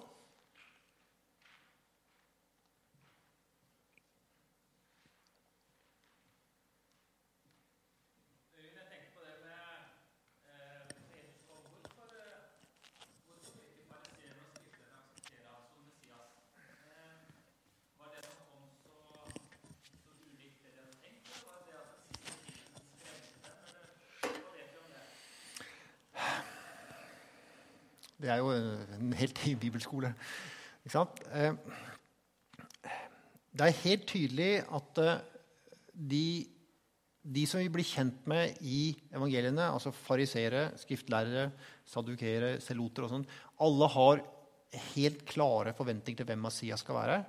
[28.27, 30.13] Det er jo en helt ny bibelskole.
[31.33, 31.53] Eh,
[33.57, 35.21] det er helt tydelig at eh,
[35.93, 36.45] de,
[37.23, 41.51] de som vi blir kjent med i evangeliene, altså fariseere, skriftlærere,
[41.85, 43.27] sadukere, seloter og sånn,
[43.63, 44.25] alle har
[44.93, 47.21] helt klare forventninger til hvem Messias skal være.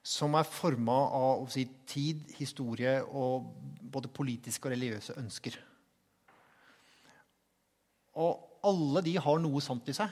[0.00, 3.50] Som er forma av si, tid, historie og
[3.92, 5.58] både politiske og religiøse ønsker.
[8.20, 10.08] Og alle de har noe sant i seg.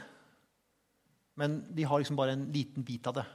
[1.38, 3.26] Men de har liksom bare en liten bit av det.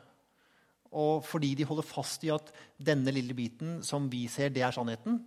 [0.94, 4.76] Og fordi de holder fast i at denne lille biten som vi ser, det er
[4.76, 5.22] sannheten,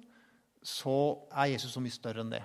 [0.67, 2.43] så er Jesus så mye større enn det.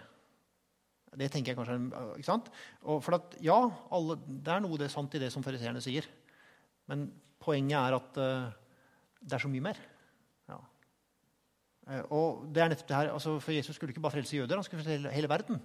[1.19, 1.75] Det tenker jeg kanskje,
[2.15, 2.47] ikke sant?
[2.87, 3.57] Og for at, ja,
[3.91, 6.07] alle, Det er noe det er sant i det som fariseerne sier.
[6.87, 7.09] Men
[7.41, 8.53] poenget er at uh,
[9.19, 9.81] det er så mye mer.
[10.47, 10.59] Ja.
[11.89, 14.55] Uh, og det er nettopp det her, altså, For Jesus skulle ikke bare frelse jøder,
[14.55, 15.59] han skulle frelse hele verden.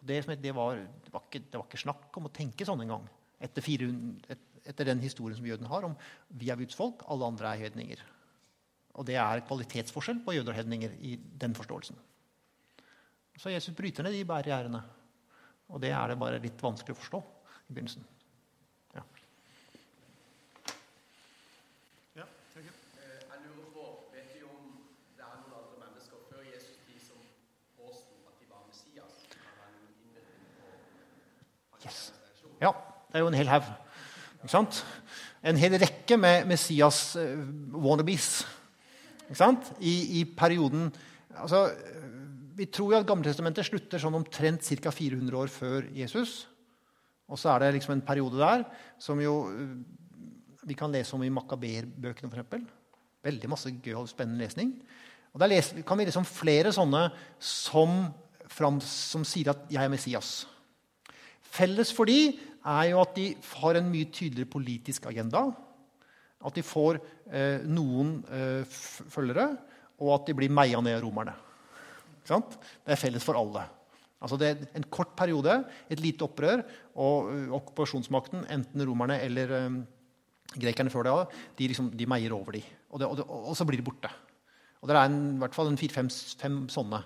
[0.00, 3.04] Det, det, var, det, var ikke, det, var, ikke, snakk om å tenke sånn engang.
[3.38, 3.62] Etter,
[4.32, 5.94] et, etter den historien som jødene har om
[6.28, 8.02] vi er Guds folk, alle andre er hedninger.
[8.98, 11.98] Og det er kvalitetsforskjell på jøder og hedninger i den forståelsen.
[13.38, 14.82] Så Jesus bryter ned de barrierene.
[15.68, 17.20] Og det er det bare litt vanskelig å forstå
[17.68, 18.06] i begynnelsen.
[18.96, 19.04] Ja,
[22.18, 22.26] ja
[22.58, 23.86] jeg lurer på,
[24.16, 24.72] vet du om
[25.14, 25.22] det
[32.66, 33.68] er jo en hel haug.
[34.42, 34.82] Ikke sant?
[35.42, 38.28] En hel rekke med Messias-wannabes.
[38.44, 39.70] Eh, ikke sant?
[39.80, 40.88] I, I, perioden
[41.36, 41.68] altså,
[42.58, 44.92] Vi tror jo at Gammeltestamentet slutter sånn omtrent ca.
[44.92, 46.48] 400 år før Jesus.
[47.28, 48.64] Og så er det liksom en periode der
[49.00, 49.72] som jo eh,
[50.68, 52.68] vi kan lese om i Makaber-bøkene f.eks.
[53.24, 54.74] Veldig masse gøy og spennende lesning.
[55.32, 58.08] Og Der kan vi lese om flere sånne som,
[58.84, 60.57] som sier at 'jeg er Messias'.
[61.48, 62.32] Felles for de
[62.68, 63.30] er jo at de
[63.62, 65.46] har en mye tydeligere politisk agenda.
[66.44, 67.00] At de får
[67.32, 68.78] eh, noen eh,
[69.10, 69.50] følgere,
[69.98, 71.34] og at de blir meia ned av romerne.
[72.28, 73.64] Det er felles for alle.
[74.20, 76.64] Altså det er En kort periode, et lite opprør,
[76.98, 79.78] og uh, okkupasjonsmakten, enten romerne eller um,
[80.58, 81.14] grekerne før det,
[81.58, 82.62] de, liksom, de meier over de.
[82.90, 84.10] Og, og, og, så blir de borte.
[84.82, 86.10] Og Det er en, i hvert fall fire-fem
[86.70, 87.02] sånne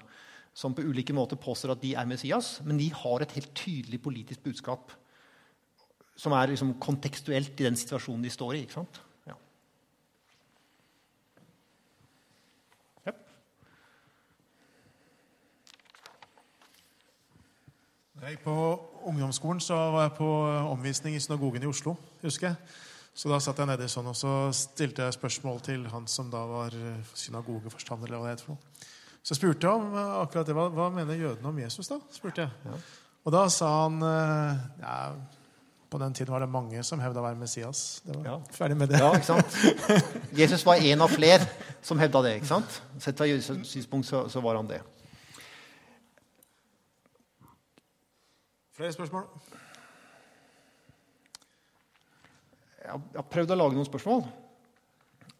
[0.54, 4.02] som på ulike måter påstår at de er Messias, men de har et helt tydelig
[4.04, 4.92] politisk budskap
[6.16, 8.60] som er liksom kontekstuelt i den situasjonen de står i.
[8.66, 9.00] ikke sant?
[9.26, 9.36] Ja.
[13.08, 13.18] Yep.
[18.22, 18.56] Jeg på
[19.08, 20.30] ungdomsskolen så var jeg på
[20.68, 21.96] omvisning i synagogen i Oslo.
[22.22, 22.56] husker jeg.
[23.14, 26.46] Så da satt jeg nedi sånn, og så stilte jeg spørsmål til han som da
[26.48, 26.76] var
[27.12, 28.08] synagogeforstander.
[28.08, 28.91] eller hva det heter for noe.
[29.22, 30.54] Så spurte jeg om eh, akkurat det.
[30.56, 32.00] Hva, hva mener jødene om Jesus, da?
[32.14, 32.50] spurte jeg.
[32.66, 32.78] Ja.
[33.22, 34.96] Og da sa han eh, ja,
[35.92, 38.02] På den tiden var det mange som hevda å være Messias.
[38.02, 38.38] Det var ja.
[38.56, 38.98] Ferdig med det.
[38.98, 39.58] Ja, ikke sant?
[40.40, 41.46] Jesus var en av flere
[41.86, 42.34] som hevda det.
[42.40, 42.80] ikke sant?
[42.98, 44.80] Sett fra jødisk synspunkt så, så, var han det.
[48.74, 49.28] Flere spørsmål?
[52.82, 54.24] Jeg har prøvd å lage noen spørsmål.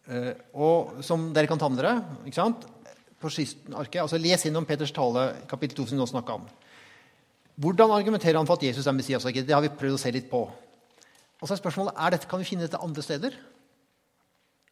[0.03, 1.97] Uh, og som dere kan ta med dere.
[2.23, 2.63] ikke sant?
[3.23, 4.01] På arket.
[4.03, 6.45] Altså, les innom Peters tale, kapittel 2, som vi nå snakka om.
[7.63, 9.23] Hvordan argumenterer han for at Jesus er Messias?
[9.23, 10.43] Det har vi prøvd å se litt på.
[10.43, 13.35] Og så er spørsmålet er dette, kan vi finne dette andre steder.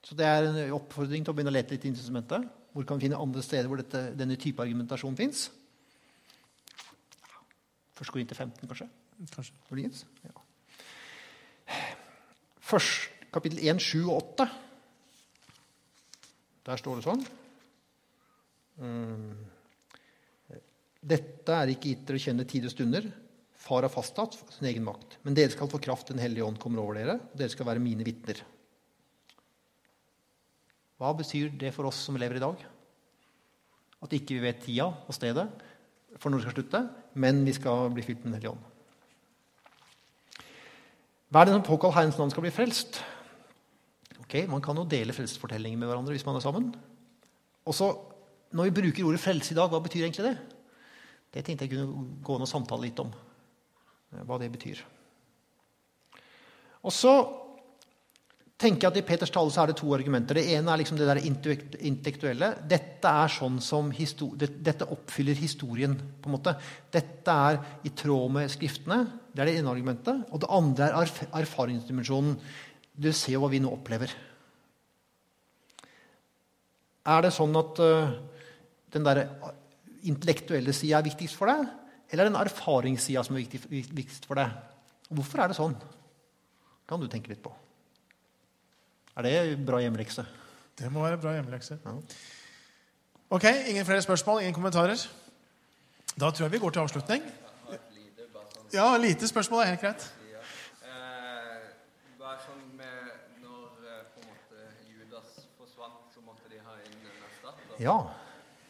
[0.01, 2.47] Så det er en oppfordring til å begynne å lete litt i instrumentet.
[2.71, 5.49] Hvor kan vi finne andre steder hvor dette, denne type argumentasjon fins?
[7.99, 8.87] Først går inn til 15, kanskje?
[9.35, 10.07] Kanskje.
[10.25, 10.33] Ja.
[12.71, 14.47] Først, kapittel 1, 7 og 8.
[16.65, 17.23] Der står det sånn.
[21.01, 23.07] Dette er ikke gitt dere å kjenne tid og stunder.
[23.61, 25.19] Far har fastsatt sin egen makt.
[25.25, 27.83] Men dere skal få kraft Den hellige ånd kommer over dere, og dere skal være
[27.83, 28.41] mine vitner.
[31.01, 32.61] Hva betyr det for oss som lever i dag?
[34.01, 35.47] At ikke vi vet tida og stedet
[36.19, 36.81] for når det skal slutte,
[37.23, 38.67] men vi skal bli fylt med Den hellige ånd.
[41.31, 42.99] Hva er det som påkaller Herrens navn skal bli frelst?
[44.19, 46.73] Ok, Man kan jo dele frelsesfortellinger med hverandre hvis man er sammen.
[47.65, 47.87] Og så,
[48.51, 50.37] Når vi bruker ordet frelse i dag, hva betyr egentlig det?
[51.31, 53.13] Det tenkte jeg kunne gå inn og samtale litt om.
[54.11, 54.81] eh, Hva det betyr.
[56.83, 57.13] Og så
[58.61, 60.37] tenker jeg at I Peters tale så er det to argumenter.
[60.37, 62.49] Det ene er liksom det der intellektuelle.
[62.69, 63.59] Dette sånn
[64.37, 65.95] Dette oppfyller historien.
[65.95, 66.55] på en måte.
[66.91, 69.07] Dette er i tråd med Skriftene.
[69.33, 70.25] Det er det ene argumentet.
[70.31, 72.37] Og det andre er erf erfaringsdimensjonen.
[72.93, 74.11] Du ser jo hva vi nå opplever.
[77.05, 78.13] Er det sånn at uh,
[78.91, 79.23] den der
[80.03, 81.65] intellektuelle sida er viktigst for deg?
[82.11, 84.53] Eller er den erfaringssida som er viktigst for deg?
[85.11, 85.77] Hvorfor er det sånn?
[86.91, 87.53] kan du tenke litt på.
[89.15, 90.25] Er det bra hjemmelekse?
[90.75, 91.77] Det må være bra hjemmelekse.
[91.85, 91.93] Ja.
[93.31, 94.41] Ok, Ingen flere spørsmål?
[94.41, 94.99] Ingen kommentarer?
[96.19, 97.23] Da tror jeg vi går til avslutning.
[98.73, 100.03] Ja, lite spørsmål er helt greit.
[100.83, 101.63] Eh,
[102.19, 106.97] bare sånn med Når eh, på en måte Judas forsvant, så måtte de ha inn
[106.99, 107.79] en erstatter.
[107.79, 107.95] Ja.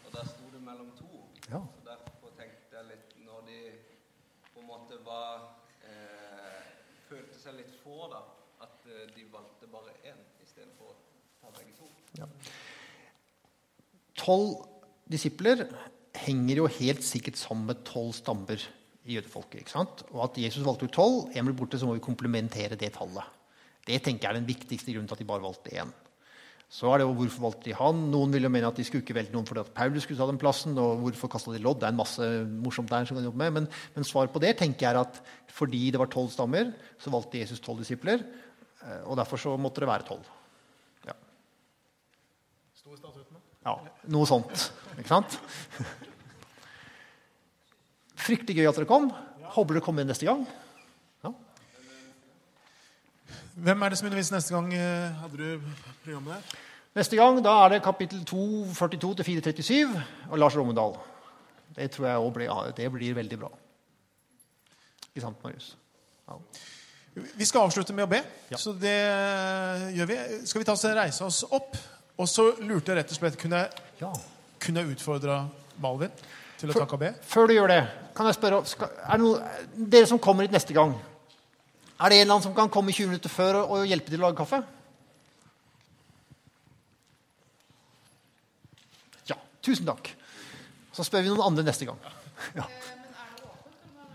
[0.06, 1.26] Og der sto det mellom to.
[1.48, 1.62] Ja.
[1.62, 3.60] Så derfor tenkte jeg litt Når de
[4.54, 5.50] på en måte var
[5.90, 6.22] eh,
[7.12, 8.22] Følte seg litt få, da.
[8.64, 11.00] At eh, de valgte bare én istedenfor å
[11.42, 11.90] ta begge to.
[14.22, 14.62] Tolv
[15.12, 15.66] disipler
[16.22, 18.62] henger jo helt sikkert sammen med tolv stammer
[19.08, 19.64] i jødefolket.
[19.64, 20.04] ikke sant?
[20.12, 23.26] Og at Jesus valgte ut tolv, én blir borte, så må vi komplementere det tallet.
[23.88, 25.90] Det tenker jeg er den viktigste grunnen til at de bare valgte én.
[26.72, 27.98] Så er det jo hvorfor valgte de han.
[28.14, 30.28] Noen vil jo mene at de skulle ikke velge noen fordi at Paulus skulle ta
[30.30, 30.78] den plassen.
[30.80, 31.82] og hvorfor kastet de lodd?
[31.82, 32.28] Det er en masse
[32.64, 33.04] morsomt der.
[33.06, 35.20] som kan jobbe med, Men, men svaret på det tenker jeg er at
[35.52, 38.24] fordi det var tolv stammer, så valgte Jesus tolv disipler.
[38.86, 40.24] eh, Og derfor så måtte det være tolv.
[41.06, 41.14] Ja.
[43.66, 43.76] Ja,
[44.10, 44.72] noe sånt.
[44.98, 45.36] Ikke sant?
[48.22, 49.10] Fryktelig gøy at dere kom.
[49.56, 50.44] Håper dere kommer neste gang.
[51.26, 51.32] Ja.
[53.62, 54.72] Hvem er det som underviser neste gang?
[54.74, 55.72] eh, Hadde du
[56.06, 56.60] programmet der?
[56.98, 58.42] Neste gang da er det kapittel 2,
[58.76, 60.98] 42 til 437 og Lars Rommedal.
[61.76, 63.52] Det tror jeg også blir, det blir veldig bra.
[65.12, 65.76] Ikke sant, Marius?
[66.28, 66.36] Ja.
[67.36, 68.58] Vi skal avslutte med å be, Ja.
[68.58, 68.98] så det
[69.96, 70.18] gjør vi.
[70.48, 71.76] Skal vi ta oss reise oss opp?
[72.22, 74.12] Og så lurte jeg rett og slett Kunne jeg, ja.
[74.62, 75.42] kunne jeg utfordra
[75.82, 76.12] Malvin
[76.62, 77.14] til å takke og be?
[77.26, 77.80] Før du gjør det,
[78.18, 79.56] kan jeg spørre skal, er det noe,
[79.96, 80.94] Dere som kommer hit neste gang,
[82.02, 84.22] er det en eller annen som kan komme 20 minutter før og, og hjelpe til
[84.22, 84.62] å lage kaffe?
[89.30, 89.38] Ja.
[89.66, 90.14] Tusen takk.
[90.94, 92.02] Så spør vi noen andre neste gang.
[92.58, 92.66] Ja.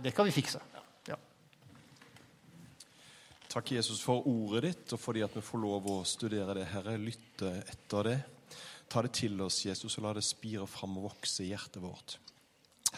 [0.03, 0.63] Det kan vi fikse.
[3.57, 6.93] Takk, Jesus, for ordet ditt, og fordi at vi får lov å studere det, Herre.
[7.01, 8.17] Lytte etter det.
[8.93, 12.19] Ta det til oss, Jesus, og la det spire fram og vokse i hjertet vårt.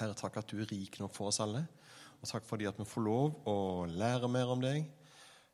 [0.01, 1.61] Herre, takk at du er rik nok for oss alle.
[2.19, 3.55] Og takk fordi at vi får lov å
[3.87, 4.83] lære mer om deg,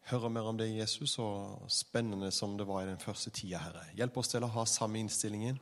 [0.08, 3.84] høre mer om deg, Jesus, og spennende som det var i den første tida, Herre.
[4.00, 5.60] Hjelp oss til å ha samme innstillingen,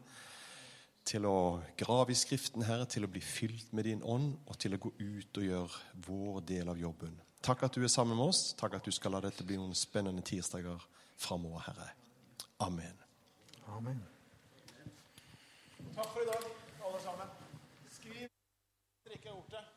[1.03, 4.78] til å grave i Skriften, Herre, til å bli fylt med din ånd, og til
[4.78, 7.18] å gå ut og gjøre vår del av jobben.
[7.43, 8.55] Takk at du er sammen med oss.
[8.59, 10.84] Takk at du skal la dette bli noen spennende tirsdager
[11.18, 11.88] framover, Herre.
[12.62, 12.99] Amen.
[13.66, 13.99] Amen.
[15.97, 16.47] Takk for i dag,
[16.86, 17.34] alle sammen.
[17.90, 18.28] Skriv,
[19.09, 19.72] drikke ordet.